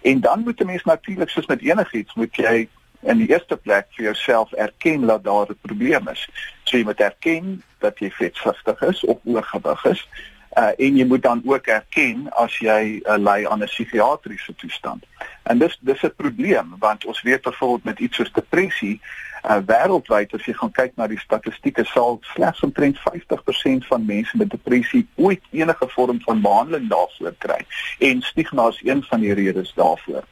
En 0.02 0.20
dan 0.20 0.44
moet 0.44 0.60
'n 0.60 0.66
mens 0.66 0.84
natuurlik 0.84 1.30
soos 1.30 1.46
met 1.46 1.62
enigiets 1.62 2.14
moet 2.14 2.36
jy 2.36 2.68
in 3.04 3.18
die 3.18 3.30
eerste 3.30 3.58
plek 3.58 3.88
vir 3.96 4.06
jouself 4.06 4.52
erken 4.52 5.08
dat 5.08 5.24
daar 5.24 5.50
'n 5.50 5.58
probleem 5.62 6.08
is. 6.08 6.30
So 6.64 6.78
jy 6.78 6.84
moet 6.84 7.00
erken 7.00 7.64
dat 7.80 8.00
jy 8.00 8.12
vetsugtig 8.12 8.82
is 8.82 9.04
of 9.04 9.18
oorgewig 9.24 9.86
is. 9.86 10.08
Uh, 10.54 10.70
en 10.78 10.98
jy 10.98 11.06
moet 11.06 11.22
dan 11.22 11.42
ook 11.46 11.68
erken 11.68 12.28
as 12.38 12.58
jy 12.62 13.02
uh, 13.02 13.18
ly 13.18 13.46
aan 13.50 13.64
'n 13.64 13.72
psigiatriese 13.72 14.56
toestand. 14.56 15.06
En 15.44 15.58
dis 15.58 15.78
dis 15.82 16.02
'n 16.04 16.14
probleem 16.16 16.76
want 16.80 17.06
ons 17.06 17.22
weet 17.22 17.42
byvoorbeeld 17.42 17.84
met 17.84 18.00
iets 18.00 18.16
soos 18.16 18.32
depressie 18.32 19.02
uh, 19.50 19.60
wêreldwyd 19.66 20.34
as 20.34 20.46
jy 20.46 20.54
gaan 20.54 20.72
kyk 20.72 20.96
na 20.96 21.08
die 21.08 21.20
statistieke 21.20 21.86
sal 21.86 22.20
slegs 22.34 22.62
omtrent 22.64 23.00
50% 23.00 23.88
van 23.90 24.06
mense 24.06 24.38
met 24.38 24.50
depressie 24.50 25.08
ooit 25.16 25.42
enige 25.52 25.88
vorm 25.96 26.22
van 26.22 26.42
behandeling 26.42 26.90
daarvoor 26.90 27.36
kry 27.38 27.66
en 28.00 28.22
stigma 28.22 28.68
is 28.68 28.82
een 28.84 29.04
van 29.04 29.20
die 29.20 29.34
redes 29.34 29.74
daarvoor. 29.74 30.24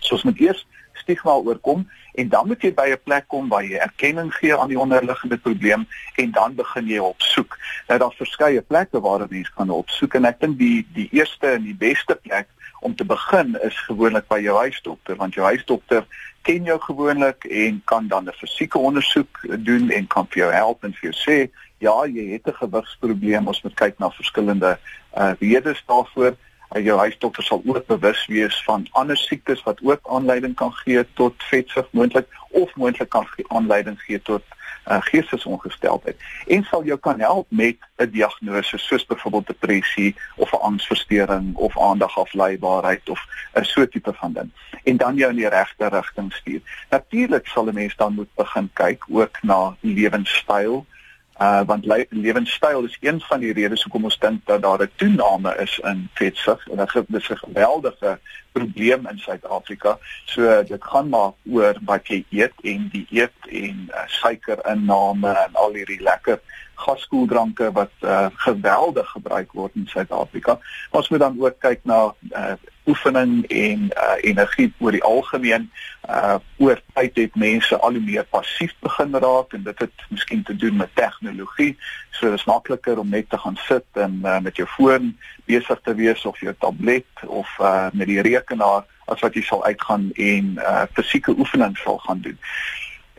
So 0.00 0.14
ons 0.14 0.22
moet 0.22 0.40
eers 0.40 0.66
stigma 1.00 1.34
oorkom 1.38 1.86
en 2.20 2.28
dan 2.28 2.46
moet 2.46 2.62
jy 2.62 2.72
by 2.74 2.88
'n 2.92 3.02
plek 3.04 3.28
kom 3.28 3.48
waar 3.48 3.64
jy 3.64 3.80
erkenning 3.80 4.32
gee 4.34 4.56
aan 4.56 4.68
die 4.68 4.78
onderliggende 4.78 5.38
probleem 5.38 5.86
en 6.16 6.30
dan 6.30 6.54
begin 6.54 6.86
jy 6.86 6.98
opsoek. 6.98 7.58
Nou 7.88 7.98
daar's 7.98 8.16
verskeie 8.16 8.62
plekke 8.62 9.00
waar 9.00 9.20
'n 9.20 9.30
mens 9.30 9.50
kan 9.50 9.70
opsoek 9.70 10.14
en 10.14 10.24
ek 10.24 10.40
dink 10.40 10.58
die 10.58 10.86
die 10.94 11.08
eerste 11.12 11.46
en 11.46 11.62
die 11.62 11.76
beste 11.76 12.14
plek 12.14 12.48
om 12.80 12.94
te 12.94 13.04
begin 13.04 13.56
is 13.62 13.76
gewoonlik 13.88 14.28
by 14.28 14.40
jou 14.40 14.56
huisdokter 14.56 15.16
want 15.16 15.34
jou 15.34 15.44
huisdokter 15.44 16.04
ken 16.42 16.64
jou 16.64 16.78
gewoonlik 16.80 17.44
en 17.44 17.82
kan 17.84 18.08
dan 18.08 18.28
'n 18.28 18.32
fisieke 18.32 18.78
ondersoek 18.78 19.40
doen 19.58 19.90
en 19.90 20.06
kan 20.06 20.26
vir 20.30 20.38
jou 20.42 20.52
help 20.52 20.84
en 20.84 20.92
vir 20.92 21.10
jou 21.10 21.16
sê 21.16 21.50
ja, 21.80 22.04
jy 22.06 22.32
het 22.32 22.46
'n 22.46 22.60
gewigsprobleem, 22.62 23.46
ons 23.46 23.62
moet 23.62 23.74
kyk 23.74 23.98
na 23.98 24.10
verskillende 24.10 24.78
uh 25.16 25.32
redes 25.40 25.82
daarvoor. 25.86 26.36
Uh, 26.70 26.84
jou 26.84 26.98
huisdokter 26.98 27.42
sal 27.42 27.62
ook 27.66 27.86
bewus 27.86 28.26
wees 28.26 28.62
van 28.64 28.86
ander 28.90 29.16
siektes 29.16 29.62
wat 29.62 29.80
ook 29.82 30.00
aanleiding 30.06 30.54
kan 30.54 30.72
gee 30.72 31.02
tot 31.14 31.34
vetsug 31.50 31.86
moontlik 31.90 32.28
of 32.50 32.74
moontlik 32.74 33.08
kan 33.08 33.26
aanleiding 33.48 34.00
gee 34.02 34.22
tot 34.22 34.42
uh, 34.86 35.00
geestesongesteldheid 35.00 36.16
en 36.46 36.62
sal 36.64 36.84
jou 36.84 36.98
kan 36.98 37.20
help 37.20 37.46
met 37.48 37.76
'n 37.96 38.10
diagnose 38.10 38.78
soos 38.78 39.06
byvoorbeeld 39.06 39.46
depressie 39.46 40.14
of 40.36 40.52
'n 40.52 40.62
angsversteuring 40.70 41.56
of 41.56 41.78
aandagafleibaarheid 41.78 43.08
of 43.08 43.20
'n 43.54 43.64
so 43.64 43.88
tipe 43.88 44.12
van 44.12 44.32
ding 44.32 44.50
en 44.84 44.96
dan 44.96 45.16
jou 45.16 45.30
in 45.30 45.36
die 45.36 45.48
regte 45.48 45.88
rigting 45.88 46.32
stuur. 46.32 46.60
Natuurlik 46.90 47.46
sal 47.46 47.66
'n 47.66 47.74
mens 47.74 47.96
dan 47.96 48.14
moet 48.14 48.34
begin 48.34 48.70
kyk 48.72 49.04
ook 49.08 49.42
na 49.42 49.76
lewenstyl 49.80 50.86
uh 50.86 50.99
want 51.40 51.86
le 51.86 52.06
lewenstyl 52.10 52.84
is 52.84 52.96
een 53.00 53.20
van 53.20 53.40
die 53.40 53.52
redes 53.52 53.82
hoekom 53.82 54.04
ons 54.04 54.18
dink 54.18 54.46
dat 54.46 54.62
daar 54.62 54.82
'n 54.82 54.90
toename 54.96 55.56
is 55.56 55.78
in 55.78 56.08
vetsug 56.14 56.68
en 56.68 56.76
dit 56.76 57.22
is 57.22 57.28
'n 57.30 57.36
geweldige 57.36 58.18
probleem 58.52 59.06
in 59.06 59.18
Suid-Afrika. 59.18 59.98
So 60.24 60.62
dit 60.62 60.84
gaan 60.84 61.08
maar 61.08 61.32
oor 61.50 61.78
wat 61.84 62.06
jy 62.06 62.24
eet 62.30 62.52
en 62.62 62.88
die 62.92 63.06
eet 63.10 63.48
en 63.48 63.88
uh, 63.90 64.06
suikerinname 64.06 65.28
en 65.28 65.54
al 65.54 65.72
hierdie 65.72 66.02
lekker 66.02 66.40
gaskoeldranke 66.74 67.72
wat 67.72 67.92
uh, 68.00 68.26
geweldig 68.34 69.10
gebruik 69.10 69.52
word 69.52 69.74
in 69.74 69.86
Suid-Afrika. 69.86 70.58
Ons 70.90 71.08
moet 71.08 71.20
dan 71.20 71.40
ook 71.40 71.58
kyk 71.58 71.84
na 71.84 72.14
uh, 72.30 72.54
oefening 72.90 73.44
en 73.46 73.88
uh, 73.94 74.16
energie 74.26 74.68
oor 74.78 74.96
die 74.96 75.04
algemeen. 75.06 75.70
Uh 76.08 76.38
oor 76.60 76.80
tyd 76.94 77.16
het 77.16 77.36
mense 77.40 77.76
al 77.78 77.96
hoe 77.96 78.02
meer 78.04 78.26
passief 78.28 78.74
begin 78.84 79.16
raak 79.24 79.54
en 79.56 79.62
dit 79.64 79.78
het 79.84 80.06
miskien 80.10 80.42
te 80.42 80.56
doen 80.56 80.76
met 80.76 80.94
tegnologie. 80.94 81.76
So 82.10 82.30
dit 82.30 82.38
is 82.38 82.48
makliker 82.50 82.98
om 82.98 83.08
net 83.08 83.30
te 83.30 83.38
gaan 83.38 83.56
sit 83.68 83.86
en 83.92 84.20
uh, 84.24 84.38
met 84.44 84.56
jou 84.56 84.68
foon 84.68 85.14
besig 85.48 85.80
te 85.84 85.94
wees 85.94 86.24
of 86.28 86.40
jou 86.40 86.54
tablet 86.58 87.24
of 87.26 87.48
uh, 87.60 87.88
met 87.92 88.10
die 88.10 88.20
rekenaar 88.20 88.84
as 89.10 89.24
wat 89.24 89.34
jy 89.34 89.42
sal 89.46 89.64
uitgaan 89.64 90.10
en 90.14 90.52
uh, 90.58 90.84
fisieke 90.98 91.34
oefening 91.38 91.76
sal 91.78 91.98
gaan 92.04 92.20
doen. 92.26 92.38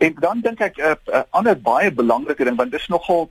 En 0.01 0.15
dan 0.19 0.39
dink 0.41 0.59
ek 0.59 0.77
'n 0.77 0.81
uh, 0.81 0.95
uh, 1.13 1.23
ander 1.29 1.57
baie 1.61 1.91
belangrike 1.91 2.43
ding 2.43 2.57
want 2.57 2.71
dis 2.71 2.87
nogal 2.87 3.29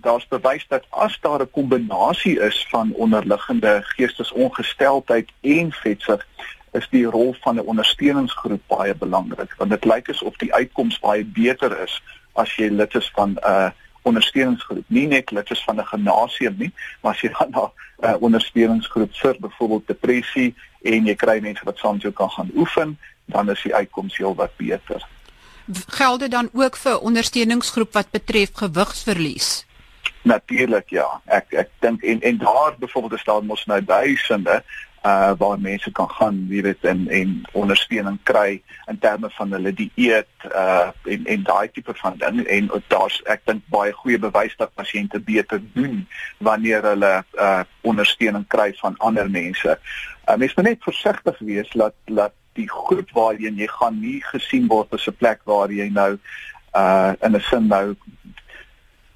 daar's 0.00 0.26
bewys 0.28 0.66
dat 0.68 0.84
as 0.88 1.18
daar 1.20 1.40
'n 1.40 1.50
kombinasie 1.50 2.40
is 2.40 2.66
van 2.70 2.92
onderliggende 2.92 3.80
geestesongesteldheid 3.82 5.28
en 5.40 5.72
vetsug 5.72 6.26
is 6.72 6.88
die 6.90 7.04
rol 7.04 7.36
van 7.40 7.54
'n 7.54 7.66
ondersteuningsgroep 7.72 8.62
baie 8.66 8.94
belangrik 8.94 9.54
want 9.56 9.70
dit 9.70 9.84
lyk 9.84 10.08
asof 10.08 10.36
die 10.36 10.54
uitkoms 10.54 10.98
baie 10.98 11.24
beter 11.24 11.80
is 11.82 12.02
as 12.32 12.56
jy 12.56 12.68
lid 12.68 12.94
is 12.94 13.10
van 13.14 13.30
'n 13.30 13.38
uh, 13.46 13.70
ondersteuningsgroep 14.02 14.84
nie 14.86 15.06
net 15.06 15.30
lid 15.30 15.50
is 15.50 15.64
van 15.64 15.76
'n 15.76 15.86
gimnasium 15.86 16.54
nie 16.58 16.72
maar 17.00 17.12
as 17.12 17.20
jy 17.20 17.32
dan 17.38 17.50
na 17.50 17.64
'n 17.64 18.14
uh, 18.14 18.22
ondersteuningsgroep 18.22 19.16
vir 19.16 19.36
byvoorbeeld 19.40 19.86
depressie 19.86 20.54
en 20.82 21.06
jy 21.06 21.14
kry 21.14 21.40
mense 21.40 21.64
wat 21.64 21.78
saam 21.78 21.92
met 21.92 22.02
jou 22.02 22.12
kan 22.12 22.30
gaan 22.30 22.50
oefen 22.54 22.98
dan 23.24 23.50
is 23.50 23.62
die 23.62 23.74
uitkoms 23.74 24.16
heelwat 24.16 24.56
beter 24.56 25.06
gelde 25.86 26.28
dan 26.28 26.48
ook 26.52 26.76
vir 26.76 26.98
ondersteuningsgroep 26.98 27.92
wat 27.92 28.10
betref 28.10 28.50
gewigsverlies? 28.52 29.64
Natuurlik 30.22 30.90
ja. 30.90 31.08
Ek 31.24 31.52
ek 31.52 31.70
dink 31.80 32.02
en 32.02 32.20
en 32.20 32.38
daar 32.38 32.74
byvoorbeeld 32.78 33.18
is 33.20 33.24
daar 33.24 33.44
mos 33.44 33.64
nou 33.66 33.84
duisende 33.84 34.62
uh 35.04 35.32
waar 35.38 35.60
mense 35.60 35.92
kan 35.92 36.10
gaan, 36.10 36.46
weet 36.48 36.84
en 36.84 37.08
en 37.08 37.42
ondersteuning 37.52 38.18
kry 38.22 38.62
in 38.86 38.98
terme 38.98 39.30
van 39.30 39.52
hulle 39.52 39.72
dieet 39.72 40.28
uh 40.44 40.88
en 41.04 41.24
en 41.26 41.42
daai 41.42 41.70
tipe 41.72 41.94
van 41.94 42.18
ding 42.18 42.44
en 42.46 42.68
daar's 42.88 43.22
ek 43.24 43.46
dink 43.48 43.62
baie 43.72 43.92
goeie 43.92 44.18
bewys 44.18 44.56
dat 44.56 44.74
pasiënte 44.74 45.20
beter 45.20 45.62
doen 45.72 46.04
wanneer 46.38 46.82
hulle 46.82 47.24
uh 47.38 47.62
ondersteuning 47.80 48.44
kry 48.48 48.74
van 48.82 48.96
ander 48.98 49.30
mense. 49.30 49.78
Uh 50.28 50.36
mense 50.36 50.54
moet 50.56 50.68
net 50.68 50.84
versigtig 50.84 51.38
wees 51.38 51.72
dat 51.72 51.96
dat 52.04 52.36
die 52.52 52.68
groep 52.68 53.10
waarheen 53.16 53.56
jy 53.56 53.68
gaan 53.72 54.00
nie 54.00 54.20
gesien 54.32 54.68
word 54.68 54.92
as 54.92 55.08
'n 55.08 55.16
plek 55.16 55.40
waar 55.44 55.72
jy 55.72 55.88
nou 55.88 56.18
uh 56.76 57.12
in 57.20 57.36
'n 57.36 57.40
sin 57.40 57.66
nou 57.66 57.96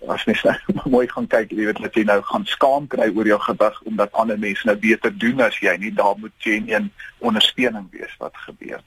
as 0.09 0.25
mens 0.25 0.43
nou 0.43 0.57
mooi 0.97 1.07
gaan 1.09 1.27
kyk, 1.27 1.53
jy 1.53 1.67
weet 1.69 1.83
dat 1.83 1.95
jy 1.95 2.05
nou 2.09 2.21
gaan 2.23 2.47
skaam 2.47 2.87
kry 2.87 3.11
oor 3.15 3.27
jou 3.27 3.41
gewig 3.41 3.83
omdat 3.91 4.13
ander 4.13 4.39
mense 4.39 4.67
nou 4.67 4.77
beter 4.77 5.19
doen 5.19 5.41
as 5.41 5.59
jy 5.63 5.77
nie. 5.81 5.93
Daar 5.93 6.17
moet 6.19 6.33
genuen 6.39 6.93
ondersteuning 7.19 7.89
wees 7.91 8.15
wat 8.19 8.37
gebeur. 8.47 8.83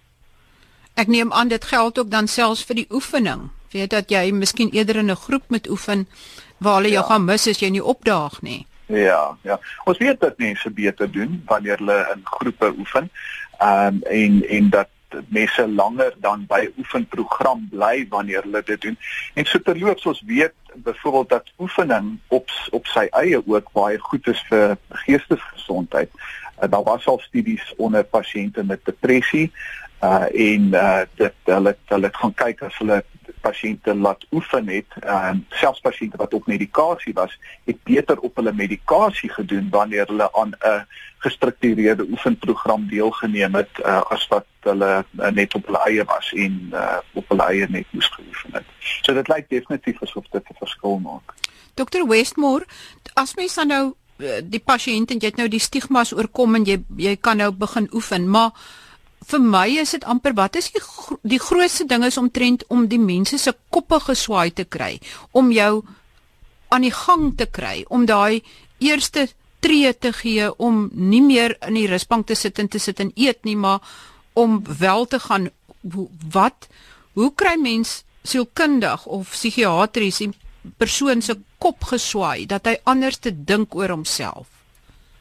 Ek 0.97 1.07
neem 1.07 1.33
aan 1.33 1.47
dit 1.47 1.65
geld 1.65 1.99
ook 1.99 2.09
dan 2.09 2.27
selfs 2.27 2.65
vir 2.65 2.81
die 2.81 2.89
oefening. 2.89 3.49
Weet 3.71 3.91
dat 3.93 4.09
jy 4.09 4.31
miskien 4.31 4.71
eerder 4.73 4.95
in 4.95 5.11
'n 5.11 5.15
groep 5.15 5.43
moet 5.49 5.69
oefen 5.69 6.07
waar 6.57 6.75
hulle 6.81 6.89
jou 6.89 7.03
ja. 7.05 7.09
gaan 7.09 7.25
mis 7.25 7.47
as 7.47 7.59
jy 7.59 7.69
nie 7.69 7.83
opdaag 7.83 8.41
nie. 8.41 8.65
Ja, 8.87 9.37
ja. 9.43 9.59
Ons 9.83 9.97
weet 9.97 10.19
dat 10.19 10.37
mense 10.37 10.69
beter 10.71 11.11
doen 11.11 11.43
wanneer 11.45 11.77
hulle 11.77 12.13
in 12.15 12.21
groepe 12.23 12.73
oefen. 12.77 13.11
Ehm 13.57 13.87
um, 13.87 14.01
en 14.03 14.47
en 14.47 14.69
dat 14.69 14.87
mense 15.27 15.67
langer 15.67 16.13
dan 16.17 16.45
by 16.47 16.67
oefenprogram 16.77 17.67
bly 17.71 18.05
wanneer 18.09 18.41
hulle 18.41 18.61
dit 18.65 18.81
doen. 18.81 18.97
En 19.33 19.45
so 19.45 19.59
terloops 19.59 20.05
ons 20.05 20.23
weet 20.25 20.53
byvoorbeeld 20.75 21.29
dat 21.29 21.51
oefening 21.59 22.17
op 22.27 22.49
op 22.71 22.85
sy 22.85 23.07
eie 23.09 23.41
ook 23.45 23.71
baie 23.71 23.99
goed 23.99 24.27
is 24.27 24.43
vir 24.49 24.77
geestesgesondheid. 24.89 26.11
Uh, 26.61 26.69
daar 26.69 26.83
was 26.83 27.07
al 27.07 27.19
studies 27.19 27.73
onder 27.77 28.03
pasiënte 28.03 28.63
met 28.63 28.85
depressie 28.85 29.51
uh 30.03 30.25
en 30.29 30.73
uh 30.73 31.01
dit 31.15 31.33
hulle 31.43 31.75
hulle 31.85 32.09
gaan 32.13 32.33
kyk 32.33 32.61
as 32.61 32.77
hulle 32.77 33.03
pasiënte 33.47 33.95
laat 33.95 34.25
oefen 34.31 34.67
het, 34.67 34.99
ehm 35.01 35.41
uh, 35.41 35.59
selfs 35.61 35.83
pasiënte 35.85 36.19
wat 36.21 36.33
op 36.33 36.47
medikasie 36.47 37.13
was, 37.13 37.33
het 37.69 37.83
beter 37.83 38.19
op 38.19 38.35
hulle 38.39 38.53
medikasie 38.53 39.29
gedoen 39.29 39.67
wanneer 39.71 40.07
hulle 40.11 40.29
aan 40.33 40.53
'n 40.55 40.85
gestruktureerde 41.25 42.05
oefenprogram 42.11 42.87
deelgeneem 42.89 43.55
het 43.55 43.73
uh, 43.85 44.01
as 44.13 44.27
wat 44.27 44.45
hulle 44.69 45.05
uh, 45.19 45.29
net 45.29 45.55
op 45.55 45.65
hulle 45.65 45.83
eie 45.89 46.03
was 46.03 46.33
en 46.33 46.69
uh, 46.73 46.97
op 47.13 47.29
hulle 47.29 47.45
eie 47.51 47.67
net 47.69 47.85
moes 47.91 48.09
geoefen 48.15 48.53
het. 48.53 48.65
So 49.01 49.13
dit 49.13 49.27
lyk 49.27 49.49
definitief 49.49 50.01
asof 50.01 50.25
dit 50.31 50.43
'n 50.49 50.59
verskil 50.63 50.99
maak. 50.99 51.33
Dr 51.73 52.07
Westmore, 52.07 52.65
as 53.13 53.35
mens 53.35 53.55
dan 53.55 53.67
nou 53.67 53.93
die 54.43 54.61
pasiënt 54.65 55.11
en 55.11 55.19
jy 55.21 55.29
het 55.29 55.37
nou 55.37 55.47
die 55.47 55.61
stigmas 55.61 56.13
oorkom 56.13 56.55
en 56.55 56.65
jy 56.65 56.81
jy 56.97 57.15
kan 57.21 57.37
nou 57.37 57.51
begin 57.51 57.89
oefen, 57.93 58.29
maar 58.29 58.51
vir 59.25 59.41
my 59.43 59.67
is 59.81 59.91
dit 59.95 60.05
amper 60.05 60.35
wat 60.37 60.55
is 60.55 60.69
die 60.71 60.81
die 61.23 61.39
grootste 61.41 61.87
ding 61.89 62.05
is 62.05 62.17
omtrent 62.17 62.63
om 62.73 62.87
die 62.87 63.01
mense 63.01 63.37
se 63.37 63.53
koppe 63.69 63.99
geswaai 63.99 64.51
te 64.53 64.63
kry 64.63 64.99
om 65.31 65.51
jou 65.51 65.83
aan 66.69 66.85
die 66.85 66.93
gang 66.93 67.31
te 67.37 67.47
kry 67.57 67.83
om 67.89 68.05
daai 68.05 68.41
eerste 68.79 69.27
tree 69.59 69.93
te 69.93 70.13
gee 70.13 70.49
om 70.63 70.89
nie 70.93 71.21
meer 71.21 71.57
in 71.67 71.79
die 71.79 71.87
rusbank 71.89 72.27
te 72.27 72.35
sit 72.35 72.59
en 72.59 72.69
te 72.69 72.79
sit 72.79 72.99
en 73.03 73.11
eet 73.15 73.43
nie 73.43 73.55
maar 73.55 73.81
om 74.33 74.61
wel 74.79 75.05
te 75.05 75.19
gaan 75.19 75.49
wat 76.33 76.67
hoe 77.17 77.31
kry 77.35 77.55
mens 77.59 78.03
sielkundig 78.23 79.05
of 79.05 79.31
psigiatries 79.31 80.21
die 80.23 80.31
persoon 80.77 81.21
se 81.21 81.37
kop 81.57 81.87
geswaai 81.91 82.45
dat 82.45 82.67
hy 82.67 82.75
anders 82.83 83.19
te 83.23 83.31
dink 83.31 83.75
oor 83.75 83.95
homself 83.95 84.47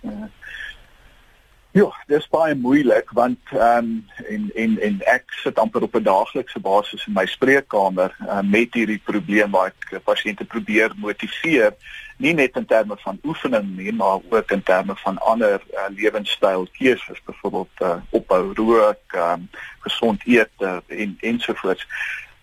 ja. 0.03 0.29
Ja, 1.77 1.91
dit 2.07 2.17
is 2.19 2.29
baie 2.33 2.55
moeilik 2.57 3.11
want 3.13 3.51
ehm 3.53 3.79
um, 3.79 4.05
en 4.33 4.45
en 4.55 4.79
en 4.81 4.95
ek 5.13 5.35
sit 5.43 5.59
amper 5.61 5.83
op 5.85 5.97
'n 5.99 6.03
daaglikse 6.03 6.61
basis 6.61 7.07
in 7.07 7.13
my 7.13 7.27
spreekkamer 7.27 8.17
uh, 8.21 8.41
met 8.41 8.75
hierdie 8.75 9.03
probleem 9.05 9.51
waar 9.51 9.75
ek 9.75 10.01
pasiënte 10.05 10.45
probeer 10.45 10.95
motiveer 10.97 11.77
nie 12.17 12.33
net 12.33 12.57
in 12.57 12.67
terme 12.67 12.97
van 12.97 13.19
oefening 13.25 13.77
nie, 13.77 13.93
maar 13.93 14.19
ook 14.29 14.51
in 14.51 14.63
terme 14.63 14.97
van 14.97 15.19
ander 15.19 15.61
uh, 15.73 15.89
lewenstyl 15.97 16.69
keuses, 16.79 17.21
byvoorbeeld 17.25 17.83
uh, 17.83 17.97
ophou 18.11 18.55
rook, 18.55 19.13
um, 19.13 19.49
gesond 19.79 20.25
eet 20.25 20.53
uh, 20.59 20.79
en 20.87 21.17
ensovoorts. 21.21 21.87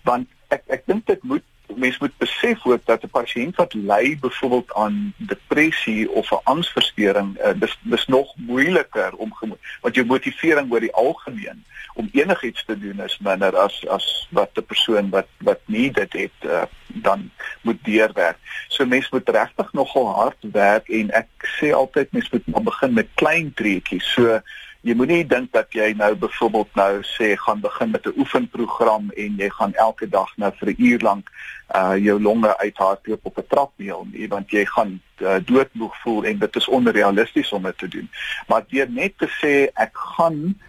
Want 0.03 0.29
ek 0.47 0.61
ek 0.67 0.85
dink 0.85 1.05
dit 1.05 1.23
moet 1.23 1.43
mens 1.77 1.97
moet 1.97 2.17
besef 2.17 2.65
ook 2.65 2.85
dat 2.85 3.03
'n 3.03 3.09
pasiënt 3.09 3.55
wat 3.55 3.73
ly 3.73 4.17
byvoorbeeld 4.19 4.73
aan 4.73 5.13
depressie 5.17 6.09
of 6.11 6.31
'n 6.31 6.43
angsversteuring, 6.43 7.37
uh, 7.39 7.51
dis 7.55 7.77
dis 7.81 8.07
nog 8.07 8.33
moeiliker 8.37 9.15
om 9.15 9.33
want 9.81 9.95
jou 9.95 10.05
motivering 10.05 10.71
oor 10.71 10.79
die 10.79 10.93
algemeen 10.93 11.63
om 11.93 12.09
enigiets 12.11 12.65
te 12.65 12.79
doen 12.79 12.99
is 12.99 13.17
minder 13.21 13.57
as 13.57 13.87
as 13.87 14.27
wat 14.29 14.49
'n 14.53 14.65
persoon 14.65 15.09
wat 15.09 15.27
wat 15.37 15.59
nie 15.65 15.91
dit 15.91 16.13
het 16.13 16.37
uh, 16.45 16.63
dan 16.87 17.31
moet 17.61 17.83
deurwerk. 17.83 18.37
So 18.67 18.85
mens 18.85 19.09
moet 19.09 19.29
regtig 19.29 19.73
nogal 19.73 20.07
hard 20.07 20.37
werk 20.51 20.89
en 20.89 21.11
ek 21.11 21.27
sê 21.59 21.73
altyd 21.73 22.11
mens 22.11 22.29
moet 22.29 22.47
maar 22.47 22.63
begin 22.63 22.93
met 22.93 23.07
klein 23.13 23.53
treetjies. 23.53 24.13
So 24.13 24.41
jy 24.83 24.95
moenie 24.99 25.23
dink 25.27 25.53
dat 25.55 25.71
jy 25.71 25.93
nou 25.95 26.11
byvoorbeeld 26.19 26.75
nou 26.75 27.03
sê 27.07 27.33
gaan 27.39 27.61
begin 27.63 27.91
met 27.91 28.07
'n 28.07 28.19
oefenprogram 28.19 29.11
en 29.15 29.37
jy 29.39 29.49
gaan 29.49 29.73
elke 29.73 30.09
dag 30.09 30.27
nou 30.37 30.51
vir 30.59 30.69
'n 30.69 30.75
uur 30.77 30.99
lank 30.99 31.31
uh 31.75 31.95
jou 31.95 32.21
longe 32.21 32.57
uithardloop 32.57 33.25
op 33.25 33.37
'n 33.37 33.47
trapmeel 33.47 34.07
nie 34.11 34.27
want 34.27 34.51
jy 34.51 34.65
gaan 34.65 35.01
uh, 35.21 35.39
doodmoeg 35.45 35.95
voel 36.01 36.23
en 36.23 36.37
dit 36.39 36.55
is 36.55 36.67
onrealisties 36.67 37.51
om 37.51 37.63
dit 37.63 37.77
te 37.77 37.87
doen. 37.87 38.09
Maar 38.47 38.63
deur 38.67 38.89
net 38.89 39.17
te 39.17 39.27
sê 39.41 39.71
ek 39.73 39.95
gaan 40.15 40.59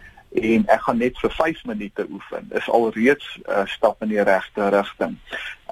en 0.41 0.65
ek 0.67 0.81
gaan 0.87 0.97
net 0.97 1.19
vir 1.19 1.31
5 1.31 1.65
minute 1.65 2.07
oefen 2.11 2.49
is 2.59 2.69
alreeds 2.69 3.27
'n 3.37 3.51
uh, 3.51 3.65
stap 3.65 4.01
in 4.01 4.09
die 4.09 4.23
regte 4.23 4.69
rigting. 4.69 5.17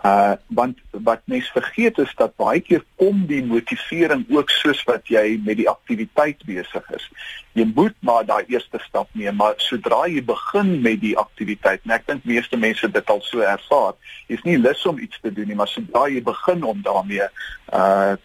Uh 0.04 0.34
want 0.48 0.78
wat 0.92 1.22
mens 1.26 1.48
vergeet 1.52 1.98
is 1.98 2.14
dat 2.16 2.36
baie 2.36 2.60
keer 2.60 2.84
kom 2.96 3.26
die 3.26 3.44
motivering 3.44 4.26
ook 4.30 4.50
soos 4.50 4.84
wat 4.84 5.08
jy 5.08 5.40
met 5.46 5.58
die 5.58 5.70
aktiwiteit 5.70 6.44
besig 6.46 6.90
is. 6.92 7.10
Jy 7.54 7.72
moet 7.76 7.96
maar 8.00 8.26
daai 8.26 8.44
eerste 8.48 8.80
stap 8.84 9.08
neem, 9.12 9.36
maar 9.36 9.54
sodra 9.58 10.06
jy 10.08 10.24
begin 10.24 10.82
met 10.82 11.00
die 11.00 11.18
aktiwiteit, 11.18 11.82
en 11.84 11.96
ek 11.96 12.08
dink 12.08 12.24
meeste 12.28 12.58
mense 12.58 12.92
dit 12.92 13.10
al 13.10 13.22
so 13.22 13.40
ervaar, 13.40 13.94
is 14.28 14.44
nie 14.44 14.58
lus 14.58 14.86
om 14.86 15.00
iets 15.00 15.20
te 15.22 15.32
doen 15.32 15.48
nie, 15.48 15.56
maar 15.56 15.72
sodra 15.72 16.08
jy 16.12 16.24
begin 16.24 16.64
om 16.64 16.82
daarmee 16.84 17.30
uh 17.72 18.16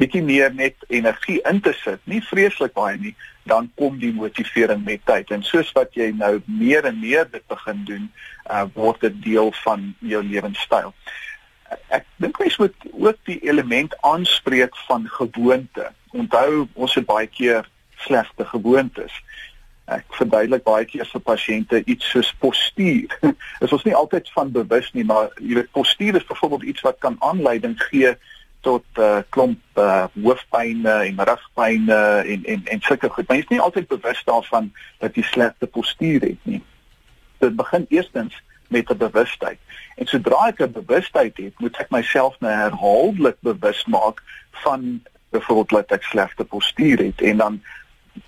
bietjie 0.00 0.22
meer 0.26 0.50
net 0.54 0.74
energie 0.88 1.38
in 1.46 1.60
te 1.62 1.70
sit, 1.84 2.00
nie 2.10 2.22
vreeslik 2.24 2.72
baie 2.74 2.96
nie, 2.98 3.14
dan 3.50 3.70
kom 3.74 3.98
die 3.98 4.12
motivering 4.14 4.84
met 4.86 5.02
tyd. 5.04 5.30
En 5.34 5.42
soos 5.42 5.72
wat 5.74 5.96
jy 5.98 6.10
nou 6.14 6.38
meer 6.46 6.86
en 6.86 7.00
meer 7.00 7.26
dit 7.30 7.46
begin 7.50 7.82
doen, 7.88 8.06
uh, 8.46 8.64
word 8.74 9.02
dit 9.06 9.16
deel 9.24 9.50
van 9.64 9.90
jou 10.12 10.22
lewenstyl. 10.24 10.94
Ek 11.90 12.06
dink 12.22 12.38
mens 12.38 12.58
moet 12.62 12.86
ook 12.92 13.18
die 13.30 13.38
element 13.46 13.94
aanspreek 14.06 14.76
van 14.86 15.06
gewoonte. 15.10 15.90
Onthou, 16.10 16.66
ons 16.74 16.94
het 16.98 17.06
baie 17.06 17.26
keer 17.30 17.66
slegte 18.06 18.46
gewoontes. 18.46 19.14
Ek 19.90 20.06
verduidelik 20.14 20.62
baie 20.66 20.86
keer 20.86 21.06
vir 21.10 21.22
pasiënte 21.26 21.82
iets 21.90 22.10
soos 22.14 22.30
postuur. 22.42 23.10
Dit 23.22 23.72
is 23.76 23.86
nie 23.86 23.96
altyd 23.98 24.30
van 24.34 24.52
bewus 24.54 24.90
nie, 24.94 25.06
maar 25.06 25.34
jy 25.38 25.58
weet 25.58 25.72
postuur 25.74 26.18
is 26.18 26.28
byvoorbeeld 26.30 26.68
iets 26.74 26.86
wat 26.86 27.02
kan 27.02 27.18
aanleiding 27.18 27.74
gee 27.90 28.14
tot 28.60 28.84
uh, 28.98 29.18
klomp 29.28 29.60
uh, 29.78 30.04
hoofpynne 30.22 30.92
en 31.08 31.24
rugpynne 31.28 32.00
en 32.34 32.44
en 32.44 32.62
en 32.64 32.80
sulke 32.80 33.08
goed. 33.08 33.28
Jy 33.28 33.44
is 33.44 33.48
nie 33.52 33.60
altyd 33.60 33.88
bewus 33.88 34.22
daarvan 34.24 34.72
dat 34.98 35.16
jy 35.16 35.22
slegte 35.22 35.66
postuur 35.66 36.20
het 36.20 36.48
nie. 36.48 36.62
Dit 37.40 37.56
begin 37.56 37.86
eerstens 37.88 38.36
met 38.68 38.90
'n 38.90 38.96
bewustheid. 38.96 39.58
En 39.96 40.06
sodra 40.06 40.46
ek 40.48 40.60
'n 40.60 40.72
bewustheid 40.72 41.36
het, 41.36 41.58
moet 41.58 41.76
ek 41.76 41.90
myself 41.90 42.36
nou 42.40 42.52
herhaaldelik 42.52 43.36
bewus 43.40 43.84
maak 43.84 44.22
van 44.50 45.02
byvoorbeeld 45.30 45.88
dat 45.88 45.98
ek 45.98 46.02
slegte 46.02 46.44
postuur 46.44 46.98
het 46.98 47.20
en 47.20 47.36
dan 47.36 47.62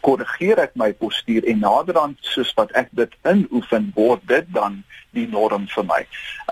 korrigeer 0.00 0.58
ek 0.58 0.74
my 0.74 0.92
postuur 0.92 1.44
en 1.44 1.58
naderhand 1.58 2.18
soos 2.20 2.52
wat 2.56 2.72
ek 2.78 2.88
dit 2.92 3.14
inoefen 3.28 3.92
word 3.94 4.24
dit 4.28 4.48
dan 4.54 4.82
die 5.12 5.26
norm 5.28 5.66
vir 5.68 5.84
my. 5.84 6.00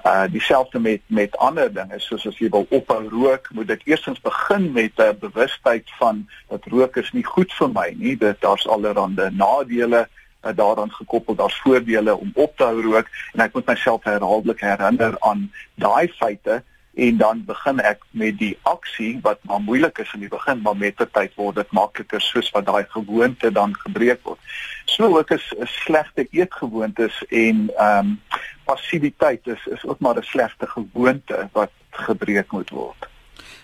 Uh 0.04 0.26
dieselfde 0.32 0.80
met 0.80 1.02
met 1.06 1.36
ander 1.36 1.72
dinge 1.72 1.98
soos 1.98 2.26
as 2.26 2.38
jy 2.38 2.50
wil 2.52 2.66
ophou 2.70 3.02
rook, 3.08 3.50
moet 3.56 3.70
ek 3.70 3.86
eerstens 3.88 4.20
begin 4.20 4.72
met 4.72 4.92
'n 4.98 5.18
bewustheid 5.20 5.88
van 5.98 6.26
dat 6.48 6.64
rook 6.66 6.96
is 6.96 7.12
nie 7.12 7.24
goed 7.24 7.52
vir 7.52 7.68
my 7.68 7.88
nie. 7.96 8.16
Dit 8.16 8.40
daar's 8.40 8.66
allerlei 8.68 9.30
nadele 9.30 10.08
uh, 10.44 10.52
daaraan 10.54 10.92
gekoppel, 10.92 11.34
daar's 11.34 11.60
voordele 11.60 12.16
om 12.16 12.30
op 12.34 12.56
te 12.56 12.64
hou 12.64 12.82
rook 12.82 13.08
en 13.32 13.40
ek 13.40 13.54
moet 13.54 13.66
myself 13.66 14.04
herhaaldelik 14.04 14.60
herinner 14.60 15.16
aan 15.20 15.50
daai 15.74 16.08
feite 16.08 16.62
en 16.94 17.16
dan 17.16 17.44
begin 17.46 17.80
ek 17.80 18.02
met 18.10 18.38
die 18.38 18.58
aksie 18.62 19.18
wat 19.22 19.38
maar 19.42 19.60
moeilik 19.60 19.98
is 19.98 20.12
in 20.14 20.20
die 20.20 20.32
begin 20.32 20.62
maar 20.62 20.76
met 20.76 20.98
tyd 21.12 21.34
word 21.36 21.60
dit 21.60 21.72
makliker 21.72 22.20
soos 22.20 22.50
wat 22.50 22.66
daai 22.66 22.84
gewoonte 22.88 23.52
dan 23.52 23.74
gebreek 23.84 24.22
word. 24.22 24.38
So 24.84 25.18
ook 25.18 25.30
is 25.30 25.52
'n 25.58 25.66
slegte 25.66 26.26
eetgewoontes 26.30 27.24
en 27.28 27.70
ehm 27.76 27.98
um, 27.98 28.20
passiwiteit 28.64 29.46
is 29.46 29.66
is 29.66 29.84
ook 29.86 30.00
maar 30.00 30.16
'n 30.18 30.22
slegte 30.22 30.66
gewoonte 30.66 31.48
wat 31.52 31.70
gebreek 31.90 32.52
moet 32.52 32.70
word. 32.70 33.08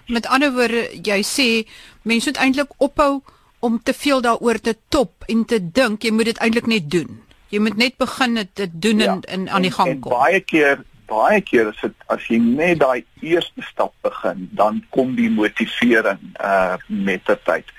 Met 0.07 0.27
ander 0.27 0.53
woorde, 0.53 0.89
jy 1.03 1.23
sê 1.23 1.69
mense 2.03 2.29
moet 2.29 2.39
eintlik 2.39 2.73
ophou 2.77 3.23
om 3.59 3.83
te 3.83 3.95
veel 3.95 4.21
daaroor 4.21 4.61
te 4.61 4.77
top 4.89 5.25
en 5.27 5.45
te 5.45 5.71
dink, 5.71 6.03
jy 6.03 6.11
moet 6.11 6.25
dit 6.25 6.39
eintlik 6.39 6.67
net 6.67 6.91
doen. 6.91 7.23
Jy 7.49 7.59
moet 7.63 7.77
net 7.77 7.97
begin 7.97 8.35
dit 8.35 8.69
doen 8.73 8.99
ja, 8.99 9.13
en, 9.13 9.21
en 9.21 9.49
aan 9.49 9.63
die 9.63 9.71
gang 9.71 10.01
kom. 10.01 10.13
En 10.13 10.19
baie 10.19 10.41
keer 10.41 10.85
baie 11.07 11.41
keer 11.41 11.71
as 11.71 11.81
dit 11.83 11.95
as 12.13 12.27
jy 12.31 12.39
net 12.43 12.81
daai 12.81 13.05
eerste 13.21 13.63
stap 13.63 13.95
begin, 14.07 14.49
dan 14.53 14.83
kom 14.91 15.15
die 15.19 15.31
motivering 15.31 16.23
uh 16.41 16.77
met 16.87 17.25
die 17.27 17.39
tyd. 17.49 17.73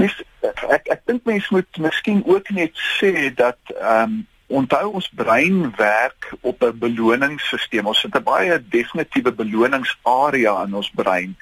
Mens 0.00 0.16
ek 0.72 0.90
ek 0.96 1.06
dink 1.06 1.24
mense 1.28 1.54
moet 1.54 1.78
miskien 1.78 2.22
ook 2.26 2.50
net 2.50 2.76
sê 2.98 3.30
dat 3.34 3.58
ehm 3.76 4.02
um, 4.02 4.20
onthou 4.50 4.96
ons 4.98 5.06
brein 5.14 5.70
werk 5.78 6.32
op 6.40 6.62
'n 6.62 6.78
beloningssisteem. 6.78 7.86
Ons 7.86 8.02
het 8.02 8.14
'n 8.14 8.22
baie 8.22 8.62
definitiewe 8.68 9.32
beloningsarea 9.32 10.62
in 10.66 10.74
ons 10.74 10.90
brein 10.90 11.36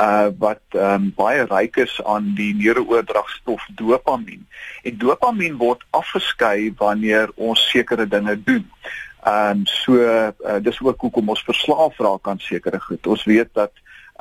uh 0.00 0.28
wat 0.38 0.62
ehm 0.70 0.94
um, 0.94 1.12
baie 1.16 1.44
ryk 1.44 1.76
is 1.76 2.04
aan 2.04 2.32
die 2.34 2.54
neurooordragstof 2.54 3.66
dopamien. 3.74 4.48
En 4.82 4.98
dopamien 4.98 5.56
word 5.56 5.84
afgeskei 5.90 6.72
wanneer 6.76 7.30
ons 7.34 7.70
sekere 7.70 8.08
dinge 8.08 8.42
doen. 8.42 8.70
Ehm 9.24 9.50
um, 9.50 9.66
so 9.66 9.94
uh, 9.94 10.28
dis 10.60 10.80
ook 10.80 11.00
hoekom 11.00 11.28
ons 11.28 11.44
verslaaf 11.44 11.98
raak 11.98 12.28
aan 12.28 12.40
sekere 12.40 12.80
goed. 12.80 13.06
Ons 13.06 13.24
weet 13.24 13.48
dat 13.52 13.72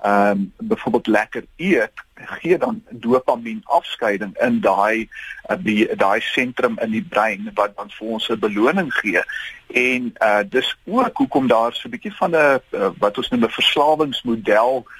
ehm 0.01 0.29
um, 0.29 0.53
byvoorbeeld 0.57 1.07
lekker 1.07 1.45
eet 1.55 1.91
gee 2.15 2.57
dan 2.57 2.83
dopamien 2.89 3.61
afskeiding 3.63 4.37
in 4.39 4.59
daai 4.59 5.09
uh, 5.49 5.89
daai 5.97 6.21
sentrum 6.21 6.79
in 6.79 6.91
die 6.91 7.03
brein 7.03 7.51
wat 7.53 7.75
dan 7.75 7.91
vir 7.91 8.07
ons 8.07 8.29
'n 8.29 8.39
beloning 8.39 8.93
gee 8.93 9.21
en 9.67 10.13
uh 10.19 10.43
dis 10.49 10.75
ook 10.85 11.17
hoekom 11.17 11.47
daar 11.47 11.73
so 11.73 11.87
'n 11.87 11.91
bietjie 11.91 12.15
van 12.15 12.31
'n 12.31 12.59
uh, 12.71 12.89
wat 12.97 13.17
ons 13.17 13.29
noem 13.29 13.43
'n 13.43 13.57
verslawingsmodel 13.59 14.85
uh, 14.85 14.91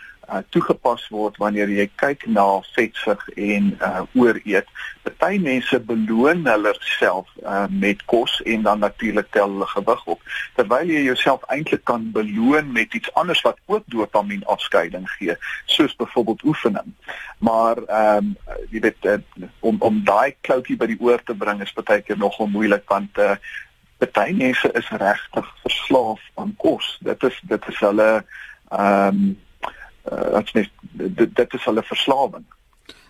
toegepas 0.50 1.08
word 1.12 1.38
wanneer 1.42 1.70
jy 1.70 1.86
kyk 2.00 2.26
na 2.32 2.46
vetsug 2.74 3.22
en 3.36 3.74
uh, 3.80 4.04
ooreet. 4.16 4.70
Party 5.04 5.40
mense 5.44 5.80
beloon 5.84 6.46
hulle 6.48 6.74
self 6.80 7.28
uh, 7.44 7.66
met 7.70 8.04
kos 8.12 8.40
en 8.48 8.64
dan 8.68 8.80
natuurlik 8.80 9.32
tel 9.36 9.52
hulle 9.52 9.68
gewig 9.74 10.06
op. 10.16 10.22
Terwyl 10.56 10.94
jy 10.94 11.04
jouself 11.10 11.44
eintlik 11.54 11.84
kan 11.90 12.10
beloon 12.16 12.72
met 12.72 12.94
iets 12.94 13.12
anders 13.20 13.42
wat 13.48 13.60
ook 13.66 13.84
dopamien 13.92 14.46
afskeiding 14.46 15.10
gee, 15.18 15.36
soos 15.66 15.96
byvoorbeeld 15.96 16.44
oefening. 16.44 16.96
Maar 17.44 17.84
ehm 17.84 18.32
um, 18.32 18.58
jy 18.72 18.80
weet 18.80 19.06
uh, 19.12 19.20
om 19.60 19.78
om 19.80 20.02
daai 20.08 20.36
kloutjie 20.42 20.78
by 20.80 20.88
die 20.90 21.00
oor 21.00 21.22
te 21.24 21.36
bring 21.36 21.62
is 21.62 21.76
baie 21.76 22.02
keer 22.02 22.18
nogal 22.18 22.48
moeilik 22.48 22.88
want 22.88 23.18
uh, 23.20 23.36
party 24.00 24.34
mense 24.38 24.72
is 24.74 24.90
regtig 24.90 25.48
verslaaf 25.64 26.22
aan 26.36 26.56
kos. 26.58 26.98
Dit 27.02 27.24
is 27.24 27.40
dit 27.44 27.68
is 27.72 27.80
hulle 27.80 28.12
ehm 28.70 29.08
um, 29.08 29.34
uh, 30.12 30.32
wat 30.32 30.54
net 30.54 30.70
dit, 30.92 31.36
dit 31.36 31.54
is 31.54 31.64
hulle 31.70 31.84
verslawing. 31.84 32.46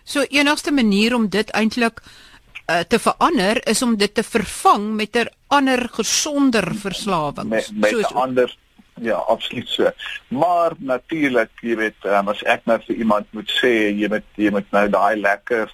So 0.04 0.24
enigste 0.28 0.72
manier 0.72 1.14
om 1.14 1.28
dit 1.28 1.50
eintlik 1.50 2.02
uh, 2.02 2.80
te 2.88 2.98
verander 2.98 3.60
is 3.68 3.82
om 3.82 3.96
dit 3.96 4.14
te 4.14 4.22
vervang 4.22 4.94
met 4.94 5.16
'n 5.16 5.30
ander 5.48 5.88
gesonder 5.92 6.74
verslawing. 6.74 7.48
Met, 7.48 7.70
met 7.74 7.90
soos 7.90 8.14
ander 8.14 8.56
ja, 9.00 9.14
absoluut 9.14 9.68
so. 9.68 9.90
Maar 10.28 10.72
natuurlik, 10.78 11.50
jy 11.60 11.76
weet, 11.76 12.04
um, 12.04 12.28
as 12.28 12.42
ek 12.42 12.62
nou 12.64 12.78
vir 12.86 12.96
iemand 12.96 13.26
moet 13.30 13.50
sê 13.50 13.90
jy 13.90 14.08
moet 14.08 14.26
jy 14.38 14.50
moet 14.50 14.70
nou 14.70 14.88
daai 14.88 15.16
lekker 15.16 15.72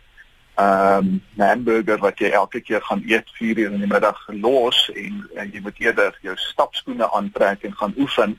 ehm 0.61 1.07
um, 1.07 1.21
hamburger 1.39 2.01
wat 2.03 2.19
jy 2.21 2.29
elke 2.37 2.61
keer 2.61 2.83
gaan 2.85 3.03
eet 3.09 3.29
4 3.39 3.59
uur 3.59 3.73
in 3.73 3.85
die 3.85 3.89
middag 3.89 4.19
los 4.29 4.91
en, 4.95 5.23
en 5.37 5.53
jy 5.55 5.61
moet 5.65 5.79
eerder 5.81 6.19
jou 6.27 6.35
stapskoene 6.37 7.09
aantrek 7.17 7.65
en 7.65 7.77
gaan 7.77 7.95
oefen 7.97 8.39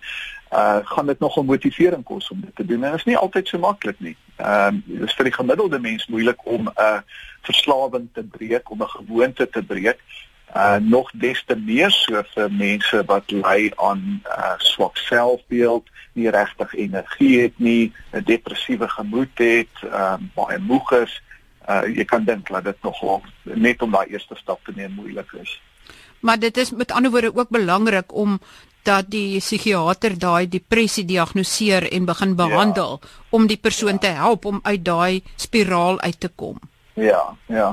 uh 0.53 0.79
gaan 0.83 1.05
dit 1.05 1.19
nog 1.19 1.37
'n 1.37 1.45
motivering 1.45 2.03
kos 2.03 2.29
om 2.29 2.41
dit 2.41 2.55
te 2.55 2.65
doen. 2.65 2.83
En 2.83 2.91
dit 2.91 2.99
is 2.99 3.05
nie 3.05 3.17
altyd 3.17 3.47
so 3.47 3.57
maklik 3.57 3.99
nie. 3.99 4.17
Ehm 4.35 4.75
uh, 4.75 4.81
dit 4.85 5.09
is 5.09 5.13
vir 5.13 5.23
die 5.23 5.33
gemiddelde 5.33 5.79
mens 5.79 6.07
moeilik 6.07 6.45
om 6.45 6.67
'n 6.67 6.73
uh, 6.77 6.99
verslawing 7.41 8.09
te 8.13 8.23
breek, 8.23 8.69
om 8.71 8.81
'n 8.81 8.87
gewoonte 8.87 9.49
te 9.49 9.63
breek. 9.63 9.99
Uh 10.55 10.75
nog 10.75 11.11
des 11.13 11.43
te 11.45 11.55
meer 11.55 11.91
so 11.91 12.23
vir 12.33 12.51
mense 12.51 13.03
wat 13.05 13.31
ly 13.31 13.71
aan 13.75 14.21
uh 14.25 14.53
swak 14.57 14.97
selfbeeld, 14.97 15.87
nie 16.13 16.29
regtig 16.29 16.73
energie 16.75 17.41
het 17.41 17.59
nie, 17.59 17.93
'n 18.11 18.23
depressiewe 18.23 18.89
gemoed 18.89 19.37
het, 19.37 19.75
uh 19.83 20.17
baie 20.33 20.57
moeg 20.59 20.91
is. 20.91 21.21
Uh 21.69 21.95
jy 21.95 22.05
kan 22.05 22.23
dink 22.23 22.47
dat 22.47 22.63
dit 22.63 22.81
nog 22.81 23.21
net 23.43 23.81
om 23.81 23.91
daai 23.91 24.07
eerste 24.07 24.35
stap 24.35 24.59
te 24.65 24.71
neem 24.75 24.91
moeilik 24.91 25.31
is. 25.31 25.61
Maar 26.19 26.39
dit 26.39 26.57
is 26.57 26.71
met 26.71 26.91
ander 26.91 27.11
woorde 27.11 27.35
ook 27.35 27.49
belangrik 27.49 28.13
om 28.13 28.39
dat 28.83 29.09
die 29.09 29.39
psigiater 29.39 30.17
daai 30.19 30.47
depressie 30.49 31.05
diagnoseer 31.05 31.87
en 31.91 32.05
begin 32.05 32.35
behandel 32.35 32.99
ja. 33.01 33.07
om 33.29 33.47
die 33.47 33.57
persoon 33.57 33.99
ja. 33.99 34.03
te 34.05 34.07
help 34.07 34.45
om 34.45 34.59
uit 34.63 34.85
daai 34.85 35.23
spiraal 35.35 36.01
uit 36.01 36.19
te 36.19 36.29
kom. 36.35 36.59
Ja, 36.93 37.37
ja. 37.47 37.71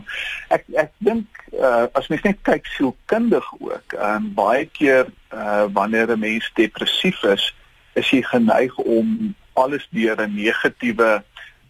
Ek 0.55 0.65
ek 0.79 0.93
dink 1.03 1.43
uh, 1.59 1.89
as 1.99 2.07
mens 2.09 2.23
net 2.23 2.39
kyk 2.47 2.67
sielkundig 2.77 3.47
ook, 3.59 3.97
um, 3.99 4.31
baie 4.37 4.69
keer 4.79 5.09
uh, 5.35 5.67
wanneer 5.75 6.13
'n 6.15 6.21
mens 6.21 6.51
depressief 6.55 7.23
is, 7.25 7.55
is 7.95 8.11
jy 8.11 8.23
geneig 8.23 8.77
om 8.79 9.35
alles 9.59 9.89
deur 9.91 10.17
'n 10.23 10.35
negatiewe 10.35 11.23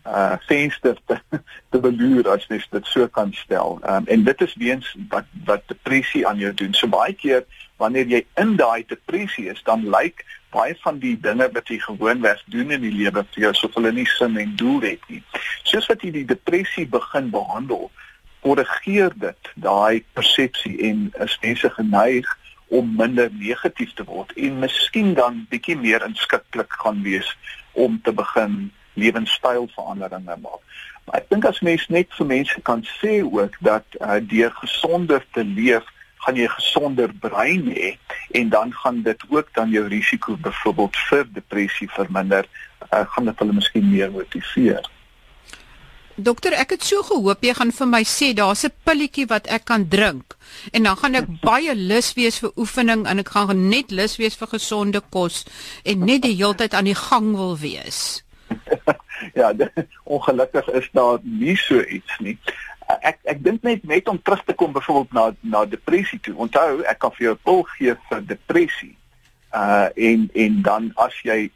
uh 0.06 0.36
venster 0.46 0.96
te 1.06 1.18
te 1.70 1.80
beluur 1.80 2.28
as 2.30 2.46
jy 2.48 2.60
dit 2.70 2.86
so 2.86 3.08
kan 3.08 3.32
stel. 3.32 3.78
Um, 3.82 4.06
en 4.06 4.24
dit 4.24 4.40
is 4.46 4.54
weens 4.60 4.94
wat 5.08 5.26
wat 5.44 5.66
depressie 5.66 6.26
aan 6.26 6.38
jou 6.38 6.54
doen. 6.54 6.74
So 6.74 6.88
baie 6.88 7.14
keer 7.14 7.44
wanneer 7.78 8.06
jy 8.10 8.24
in 8.40 8.56
daai 8.56 8.84
depressie 8.88 9.48
is, 9.52 9.62
dan 9.66 9.86
lyk 9.90 10.24
baie 10.50 10.74
van 10.82 10.98
die 10.98 11.14
dinge 11.20 11.48
wat 11.52 11.68
jy 11.68 11.78
gewoonweg 11.84 12.40
doen 12.52 12.72
in 12.74 12.82
die 12.82 12.94
lewe 12.94 13.24
vir 13.34 13.42
jou 13.48 13.54
soof 13.54 13.76
hulle 13.76 13.92
nie 13.92 14.06
sin 14.16 14.38
en 14.40 14.54
doel 14.56 14.80
het 14.86 15.08
nie. 15.12 15.22
Soos 15.68 15.86
wat 15.90 16.02
jy 16.02 16.10
die 16.14 16.28
depressie 16.28 16.86
begin 16.88 17.28
behandel, 17.34 17.90
korrigeer 18.42 19.14
dit 19.18 19.52
daai 19.60 20.04
persepsie 20.16 20.76
en 20.88 21.08
is 21.24 21.36
mense 21.42 21.70
geneig 21.76 22.28
om 22.68 22.90
minder 22.96 23.30
negatief 23.32 23.94
te 23.96 24.04
word 24.08 24.32
en 24.36 24.60
miskien 24.62 25.14
dan 25.18 25.44
bietjie 25.52 25.76
meer 25.76 26.04
inskikkelik 26.06 26.72
gaan 26.82 27.02
wees 27.04 27.28
om 27.72 28.00
te 28.04 28.12
begin 28.12 28.68
lewenstylveranderinge 29.02 30.36
maak. 30.42 30.62
Maar 31.06 31.22
ek 31.22 31.30
dink 31.32 31.46
as 31.48 31.60
mens 31.64 31.86
net 31.88 32.10
vir 32.18 32.26
mense 32.26 32.60
kan 32.68 32.82
sê 32.98 33.20
ook 33.24 33.56
dat 33.64 33.84
uh, 34.00 34.18
deur 34.20 34.52
gesonder 34.60 35.24
te 35.32 35.44
leef 35.44 35.86
gaan 36.24 36.36
jy 36.36 36.44
'n 36.44 36.58
gesonder 36.60 37.10
brein 37.14 37.64
hê 37.72 37.96
en 38.38 38.48
dan 38.48 38.72
gaan 38.72 39.02
dit 39.02 39.20
ook 39.28 39.48
dan 39.54 39.70
jou 39.70 39.86
risiko 39.88 40.36
byvoorbeeld 40.36 40.96
vir 41.08 41.24
depressie 41.32 41.90
verminder, 41.90 42.44
uh, 42.92 43.04
gaan 43.08 43.24
dit 43.24 43.38
hulle 43.38 43.52
miskien 43.52 43.90
meer 43.90 44.10
motiveer. 44.10 44.84
Dokter, 46.18 46.52
ek 46.52 46.72
het 46.74 46.82
so 46.82 47.02
gehoop 47.06 47.44
jy 47.46 47.52
gaan 47.54 47.70
vir 47.70 47.86
my 47.86 48.02
sê 48.02 48.34
daar's 48.34 48.64
'n 48.66 48.74
pilletjie 48.84 49.26
wat 49.30 49.46
ek 49.46 49.64
kan 49.64 49.88
drink 49.88 50.36
en 50.72 50.82
dan 50.82 50.96
gaan 50.96 51.14
ek 51.14 51.28
baie 51.50 51.74
lus 51.74 52.12
wees 52.14 52.38
vir 52.38 52.50
oefening 52.56 53.06
en 53.06 53.18
ek 53.18 53.28
gaan 53.28 53.68
net 53.68 53.90
lus 53.90 54.16
wees 54.18 54.34
vir 54.34 54.48
gesonde 54.48 55.00
kos 55.10 55.44
en 55.84 56.04
net 56.04 56.22
die 56.22 56.34
heeltyd 56.34 56.74
aan 56.74 56.90
die 56.90 56.98
gang 57.08 57.36
wil 57.36 57.56
wees. 57.56 58.24
Ja, 59.38 59.52
ongelukkig 60.16 60.68
is 60.80 60.88
daar 60.92 61.18
nie 61.22 61.56
so 61.56 61.80
iets 61.82 62.18
nie. 62.24 62.36
Ek 63.04 63.18
ek 63.28 63.42
dink 63.44 63.64
net 63.66 63.84
net 63.88 64.08
om 64.08 64.20
terug 64.22 64.44
te 64.44 64.54
kom 64.56 64.72
byvoorbeeld 64.72 65.12
na 65.12 65.56
na 65.56 65.64
depressie 65.68 66.20
toe. 66.20 66.34
Onthou, 66.36 66.82
ek 66.88 66.98
kan 67.04 67.12
vir 67.16 67.26
jou 67.26 67.34
'n 67.34 67.44
pil 67.44 67.62
gee 67.76 67.96
vir 68.08 68.22
depressie. 68.26 68.94
Uh 69.54 69.88
en 69.94 70.30
en 70.34 70.62
dan 70.62 70.92
as 70.96 71.14
jy 71.22 71.50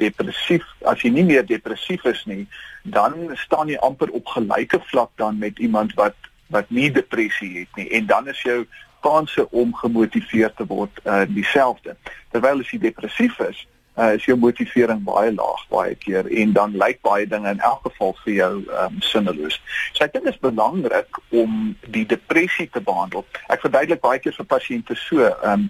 depressief, 0.00 0.64
as 0.88 1.02
jy 1.04 1.10
nie 1.12 1.24
meer 1.24 1.46
depressief 1.46 2.04
is 2.04 2.24
nie, 2.26 2.46
dan 2.82 3.30
staan 3.36 3.68
jy 3.68 3.78
amper 3.84 4.10
op 4.16 4.26
gelyke 4.26 4.80
vlak 4.90 5.10
dan 5.16 5.38
met 5.38 5.58
iemand 5.58 5.94
wat 5.94 6.16
wat 6.50 6.70
nie 6.70 6.90
depressie 6.90 7.58
het 7.58 7.76
nie 7.78 7.86
en 7.94 8.06
dan 8.06 8.28
is 8.28 8.42
jou 8.42 8.64
kanse 9.00 9.50
om 9.50 9.74
gemotiveerd 9.74 10.56
te 10.56 10.66
word 10.66 11.00
uh 11.04 11.24
dieselfde. 11.28 11.96
Terwyl 12.32 12.60
as 12.60 12.72
jy 12.72 12.80
depressief 12.82 13.38
is, 13.46 13.66
uh, 14.00 14.14
is 14.16 14.24
jou 14.24 14.36
motivering 14.38 15.02
baie 15.04 15.32
laag 15.34 15.64
baie 15.72 15.94
keer 15.94 16.28
en 16.42 16.52
dan 16.56 16.76
lyk 16.80 17.00
baie 17.06 17.26
dinge 17.28 17.50
in 17.52 17.60
elk 17.66 17.82
geval 17.88 18.14
vir 18.24 18.32
jou 18.34 18.52
um, 18.82 19.00
sinneloos. 19.04 19.58
So 19.92 20.04
ek 20.06 20.14
dink 20.14 20.28
dit 20.28 20.34
is 20.34 20.42
belangrik 20.44 21.20
om 21.42 21.74
die 21.96 22.06
depressie 22.08 22.68
te 22.72 22.82
behandel. 22.84 23.26
Ek 23.52 23.64
verduidelik 23.64 24.02
baie 24.04 24.22
keer 24.22 24.36
vir 24.36 24.48
pasiënte 24.54 24.96
so, 24.98 25.28
um, 25.46 25.68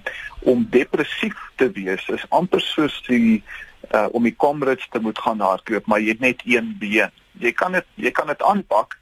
om 0.48 0.62
depressief 0.76 1.36
te 1.60 1.70
wees 1.76 2.06
is 2.14 2.28
amper 2.36 2.62
soos 2.64 3.00
die 3.08 3.42
uh, 3.90 4.06
om 4.14 4.24
die 4.28 4.36
Comrades 4.36 4.86
te 4.92 5.02
moet 5.02 5.18
gaan 5.18 5.42
hardloop, 5.42 5.88
maar 5.90 6.02
jy 6.02 6.14
het 6.14 6.24
net 6.24 6.46
een 6.46 6.74
been. 6.78 7.12
Jy 7.40 7.52
kan 7.56 7.74
dit 7.78 7.86
jy 8.06 8.14
kan 8.14 8.30
dit 8.30 8.42
aanpak. 8.46 8.96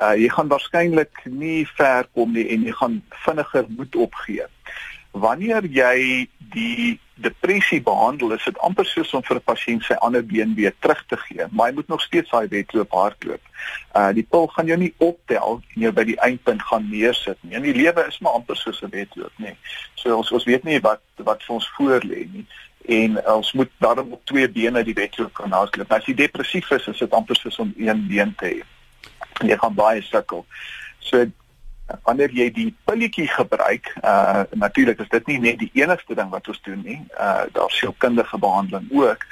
Uh, 0.00 0.14
jy 0.16 0.30
gaan 0.32 0.48
waarskynlik 0.48 1.24
nie 1.28 1.66
ver 1.76 2.08
kom 2.16 2.32
nie 2.32 2.46
en 2.54 2.64
jy 2.64 2.72
gaan 2.78 3.02
vinniger 3.26 3.68
moed 3.76 3.96
opgee 4.08 4.48
wanneer 5.12 5.64
jy 5.64 6.28
die 6.52 7.00
depressie 7.22 7.80
behandel, 7.82 8.32
is 8.32 8.44
dit 8.44 8.58
amper 8.58 8.86
soos 8.88 9.12
om 9.14 9.22
vir 9.22 9.36
'n 9.36 9.44
pasiënt 9.44 9.84
sy 9.84 9.94
ander 9.94 10.24
been 10.26 10.54
weer 10.54 10.74
terug 10.80 11.04
te 11.06 11.16
gee, 11.16 11.46
maar 11.50 11.68
hy 11.68 11.74
moet 11.74 11.88
nog 11.88 12.00
steeds 12.00 12.30
daai 12.30 12.48
wedloop 12.48 12.90
hardloop. 12.90 13.40
Uh 13.94 14.12
die 14.12 14.22
pil 14.22 14.46
gaan 14.46 14.66
jou 14.66 14.78
nie 14.78 14.94
optel 14.98 15.62
en 15.74 15.80
jou 15.82 15.92
by 15.92 16.04
die 16.04 16.18
eindpunt 16.20 16.62
gaan 16.62 16.88
neersit 16.90 17.38
nie. 17.40 17.54
In 17.56 17.62
die 17.62 17.74
lewe 17.74 18.06
is 18.08 18.18
maar 18.18 18.32
amper 18.32 18.56
soos 18.56 18.82
'n 18.82 18.90
wedloop, 18.90 19.32
nê. 19.38 19.54
So 19.94 20.16
ons 20.16 20.32
ons 20.32 20.44
weet 20.44 20.64
nie 20.64 20.80
wat 20.80 21.00
wat 21.16 21.42
vir 21.42 21.54
ons 21.54 21.70
voor 21.76 22.00
lê 22.00 22.26
nie 22.32 22.46
en 22.88 23.26
ons 23.26 23.52
moet 23.52 23.70
daarom 23.78 24.12
op 24.12 24.24
twee 24.24 24.48
bene 24.48 24.82
die 24.84 24.94
wedloop 24.94 25.32
kan 25.32 25.52
hardloop. 25.52 25.92
As 25.92 26.04
jy 26.04 26.14
depressief 26.14 26.70
is, 26.70 26.86
is 26.86 26.98
dit 26.98 27.12
amper 27.12 27.36
soos 27.36 27.58
om 27.58 27.74
een 27.76 28.06
been 28.08 28.34
te 28.34 28.46
hê. 28.46 28.62
Jy 29.46 29.56
gaan 29.56 29.74
baie 29.74 30.02
sukkel. 30.02 30.46
So 30.98 31.26
wanneer 32.02 32.30
jy 32.30 32.48
die 32.52 32.74
pilletjie 32.84 33.28
gebruik, 33.28 33.92
uh 34.04 34.42
natuurlik 34.50 35.00
is 35.00 35.08
dit 35.08 35.26
nie 35.26 35.38
net 35.38 35.58
die 35.58 35.70
enigste 35.74 36.14
ding 36.14 36.30
wat 36.30 36.48
ons 36.48 36.60
doen 36.62 36.82
nie. 36.84 37.00
Uh 37.18 37.44
daar's 37.52 37.78
sielkundige 37.78 38.38
behandeling 38.38 38.88
ook. 38.90 39.24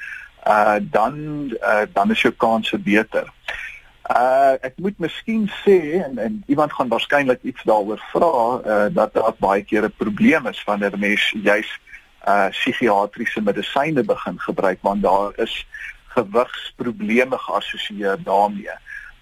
Uh 0.47 0.79
dan 0.81 1.15
uh 1.61 1.85
dan 1.93 2.11
is 2.11 2.23
jou 2.23 2.33
kanse 2.33 2.79
beter. 2.79 3.29
Uh 4.11 4.57
ek 4.61 4.75
moet 4.77 4.99
miskien 4.99 5.51
sê 5.65 6.03
en 6.05 6.19
en 6.19 6.43
iemand 6.47 6.73
gaan 6.73 6.89
waarskynlik 6.89 7.43
iets 7.43 7.63
daaroor 7.63 8.03
vra 8.13 8.35
uh 8.61 8.89
dat 8.95 9.15
daar 9.15 9.37
baie 9.39 9.63
keer 9.63 9.85
'n 9.85 9.95
probleem 9.97 10.47
is 10.47 10.65
wanneer 10.65 10.99
mense 10.99 11.39
juis 11.39 11.71
uh 12.27 12.49
psigiatriese 12.51 13.41
medisyne 13.41 14.03
begin 14.05 14.39
gebruik 14.39 14.79
want 14.83 15.03
daar 15.03 15.33
is 15.37 15.67
gewigsprobleme 16.07 17.39
geassosieer 17.39 18.23
daarmee. 18.23 18.75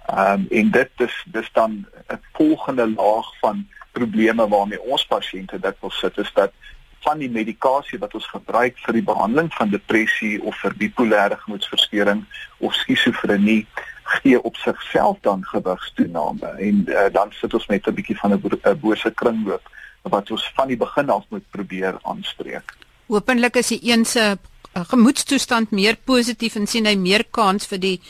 Ehm 0.08 0.40
um, 0.40 0.46
en 0.50 0.70
dit 0.70 0.90
is 0.96 1.24
dis 1.26 1.48
dan 1.52 1.86
'n 2.08 2.20
volgende 2.32 2.86
laag 2.90 3.38
van 3.40 3.66
probleme 3.92 4.48
waarmee 4.48 4.80
ons 4.80 5.06
pasiënte 5.06 5.60
dit 5.60 5.76
wil 5.80 5.90
sit 5.90 6.18
is 6.18 6.32
dat 6.34 6.52
van 7.00 7.18
die 7.18 7.30
medikasie 7.30 7.98
wat 7.98 8.14
ons 8.14 8.26
gebruik 8.26 8.78
vir 8.84 8.94
die 8.98 9.02
behandeling 9.02 9.50
van 9.54 9.70
depressie 9.70 10.42
of 10.42 10.56
vir 10.62 10.74
bipolêre 10.82 11.36
gemoedstoornis 11.44 12.24
of 12.58 12.74
skizofrenie 12.74 13.66
gee 14.02 14.42
op 14.42 14.56
sigself 14.56 15.18
dan 15.20 15.44
gewigstoename 15.44 16.46
en 16.46 16.84
uh, 16.88 17.06
dan 17.12 17.32
sit 17.40 17.54
ons 17.54 17.66
met 17.66 17.86
'n 17.86 17.94
bietjie 17.94 18.18
van 18.18 18.32
'n 18.32 18.80
bose 18.80 19.10
kringloop 19.10 19.68
wat 20.02 20.30
ons 20.30 20.52
van 20.54 20.68
die 20.68 20.76
begin 20.76 21.10
af 21.10 21.24
moet 21.28 21.50
probeer 21.50 21.98
aanspreek. 22.02 22.76
Hoopelik 23.06 23.56
is 23.56 23.68
die 23.68 23.80
een 23.82 24.04
se 24.04 24.38
uh, 24.76 24.84
gemoedstoestand 24.84 25.70
meer 25.70 25.96
positief 26.04 26.54
en 26.54 26.66
sien 26.66 26.86
hy 26.86 26.96
meer 26.96 27.24
kans 27.30 27.66
vir 27.66 27.78
die 27.78 28.00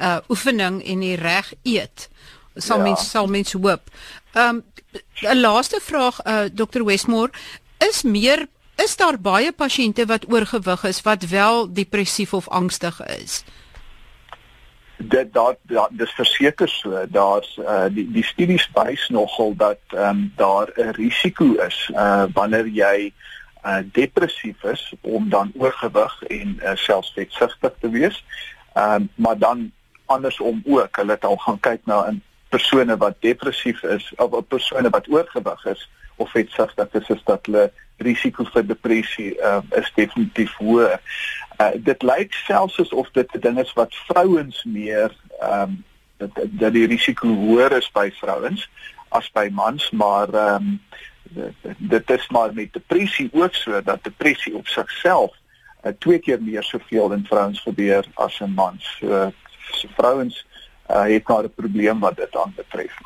uh, 0.00 0.16
oefening 0.28 0.82
en 0.84 1.00
die 1.00 1.16
reg 1.16 1.52
eet. 1.62 2.08
Sal 2.54 2.78
ja. 2.78 2.82
mens 2.82 3.10
sal 3.10 3.26
mens 3.26 3.52
hoop. 3.52 3.90
Ehm 4.32 4.48
um, 4.48 4.64
'n 5.22 5.40
laaste 5.40 5.80
vraag 5.82 6.20
uh, 6.24 6.44
Dr 6.52 6.84
Westmore 6.84 7.30
is 7.78 8.02
meer 8.02 8.46
is 8.76 8.96
daar 8.96 9.20
baie 9.20 9.52
pasiënte 9.52 10.06
wat 10.06 10.24
oorgewig 10.32 10.84
is 10.84 11.02
wat 11.02 11.28
wel 11.28 11.72
depressief 11.72 12.32
of 12.32 12.48
angstig 12.48 13.00
is? 13.06 13.44
dit 14.98 15.32
daar 15.32 15.54
da, 15.62 15.88
dis 15.90 16.10
verseker 16.10 16.68
so 16.68 17.04
daar's 17.08 17.58
uh, 17.62 17.86
die 17.90 18.06
die 18.12 18.24
studies 18.24 18.66
wys 18.74 19.08
nogal 19.14 19.54
dat 19.56 19.78
um, 19.94 20.32
daar 20.36 20.70
'n 20.74 20.90
risiko 20.98 21.54
is 21.66 21.90
uh, 21.94 22.24
wanneer 22.34 22.66
jy 22.66 23.12
uh, 23.64 23.78
depressief 23.92 24.62
is 24.62 24.94
om 25.00 25.28
dan 25.28 25.52
oorgewig 25.54 26.22
en 26.22 26.60
uh, 26.62 26.74
selfs 26.74 27.12
vetsugtig 27.14 27.72
te 27.80 27.90
wees. 27.90 28.24
Ehm 28.74 28.94
um, 28.94 29.08
maar 29.14 29.38
dan 29.38 29.72
andersom 30.08 30.62
ook, 30.66 30.96
hulle 30.96 31.16
het 31.16 31.24
al 31.24 31.36
gaan 31.36 31.60
kyk 31.60 31.86
na 31.86 32.06
'n 32.08 32.22
persone 32.48 32.96
wat 32.96 33.20
depressief 33.20 33.82
is 33.82 34.12
of 34.16 34.32
'n 34.32 34.46
persone 34.48 34.90
wat 34.90 35.08
oorgewig 35.08 35.64
is 35.64 35.88
of 36.16 36.30
vetsugtig 36.30 36.92
is, 36.92 37.08
is 37.08 37.22
dat 37.24 37.46
hulle 37.46 37.72
risiko 37.96 38.44
vir 38.44 38.66
depressie 38.66 39.34
uh, 39.38 39.60
is 39.70 39.92
definitief 39.94 40.54
hoër. 40.56 41.00
Uh, 41.58 41.70
dit 41.74 42.02
lyk 42.02 42.34
selfs 42.34 42.78
asof 42.80 43.10
dit 43.12 43.34
'n 43.34 43.40
ding 43.40 43.58
is 43.58 43.72
wat 43.72 43.94
vrouens 44.06 44.64
meer 44.64 45.14
ehm 45.40 45.62
um, 45.62 45.84
dat 46.18 46.30
dat 46.34 46.72
die 46.72 46.86
risiko 46.86 47.28
hoër 47.28 47.72
is 47.72 47.90
by 47.94 48.10
vrouens 48.10 48.68
as 49.08 49.30
by 49.32 49.48
mans, 49.52 49.90
maar 49.90 50.28
ehm 50.28 50.54
um, 50.54 50.80
dit 51.78 52.10
is 52.10 52.28
maar 52.28 52.54
met 52.54 52.72
depressie 52.72 53.28
ook 53.32 53.54
so 53.54 53.82
dat 53.82 54.04
depressie 54.04 54.54
op 54.56 54.66
sigself 54.66 55.36
uh, 55.84 55.92
twee 55.98 56.18
keer 56.18 56.42
meer 56.42 56.62
soveel 56.62 57.12
in 57.12 57.24
vrouens 57.24 57.60
gebeur 57.60 58.04
as 58.14 58.40
in 58.40 58.54
mans. 58.54 58.96
So, 59.00 59.32
so 59.78 59.88
vrouens 59.96 60.44
uh, 60.90 61.06
het 61.08 61.28
maar 61.28 61.44
'n 61.44 61.54
probleem 61.54 62.00
wat 62.00 62.16
dit 62.16 62.36
aanbetref. 62.36 62.98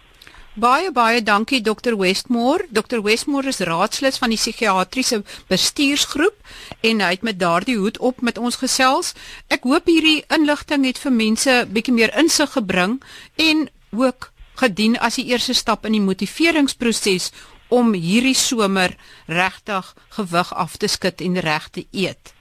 Baie 0.53 0.91
baie 0.93 1.23
dankie 1.23 1.63
Dr 1.65 1.97
Westmore. 1.97 2.67
Dr 2.69 3.01
Westmore 3.01 3.49
is 3.49 3.63
raadslid 3.65 4.19
van 4.19 4.29
die 4.29 4.37
psigiatriese 4.37 5.23
bestuursgroep 5.49 6.35
en 6.81 7.01
hy 7.01 7.09
het 7.15 7.23
met 7.25 7.39
daardie 7.41 7.79
hoed 7.81 7.99
op 7.99 8.21
met 8.21 8.39
ons 8.39 8.59
gesels. 8.61 9.15
Ek 9.49 9.65
hoop 9.65 9.89
hierdie 9.89 10.25
inligting 10.29 10.85
het 10.85 11.01
vir 11.01 11.13
mense 11.13 11.55
bietjie 11.73 11.95
meer 11.97 12.13
insig 12.21 12.53
gebring 12.53 12.99
en 13.41 13.71
ook 13.97 14.29
gedien 14.61 14.99
as 15.01 15.17
die 15.17 15.25
eerste 15.33 15.57
stap 15.57 15.89
in 15.89 15.97
die 15.97 16.05
motiveringsproses 16.05 17.31
om 17.73 17.95
hierdie 17.97 18.37
somer 18.37 18.93
regtig 19.33 19.95
gewig 20.19 20.53
af 20.53 20.77
te 20.77 20.93
skud 20.93 21.25
en 21.25 21.41
reg 21.41 21.71
te 21.73 21.87
eet. 21.97 22.37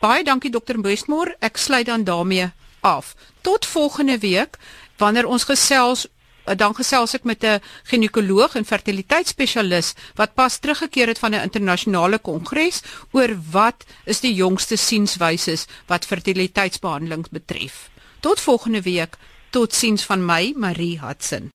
Baie 0.00 0.24
dankie 0.24 0.50
Dr 0.50 0.80
Westmore. 0.80 1.36
Ek 1.44 1.60
sluit 1.60 1.86
dan 1.86 2.08
daarmee 2.08 2.48
af. 2.82 3.14
Tot 3.40 3.66
volgende 3.66 4.18
week 4.18 4.58
wanneer 4.96 5.26
ons 5.26 5.44
gesels 5.44 6.06
Eh, 6.44 6.56
dan 6.56 6.74
gesels 6.74 7.14
ek 7.14 7.24
met 7.24 7.44
'n 7.44 7.62
ginekoloog 7.90 8.54
en 8.54 8.64
fertiliteitsspesialis 8.64 9.94
wat 10.14 10.34
pas 10.34 10.58
teruggekeer 10.58 11.06
het 11.06 11.18
van 11.18 11.34
'n 11.34 11.42
internasionale 11.42 12.18
kongres 12.18 12.82
oor 13.10 13.30
wat 13.50 13.84
is 14.04 14.20
die 14.20 14.34
jongste 14.34 14.76
sienswyse 14.76 15.66
wat 15.86 16.06
fertiliteitsbehandeling 16.06 17.26
betref. 17.30 17.90
Tot 18.20 18.40
volgende 18.40 18.82
week. 18.82 19.16
Totsiens 19.50 20.04
van 20.04 20.24
my, 20.24 20.52
Marie 20.56 21.00
Hudson. 21.00 21.50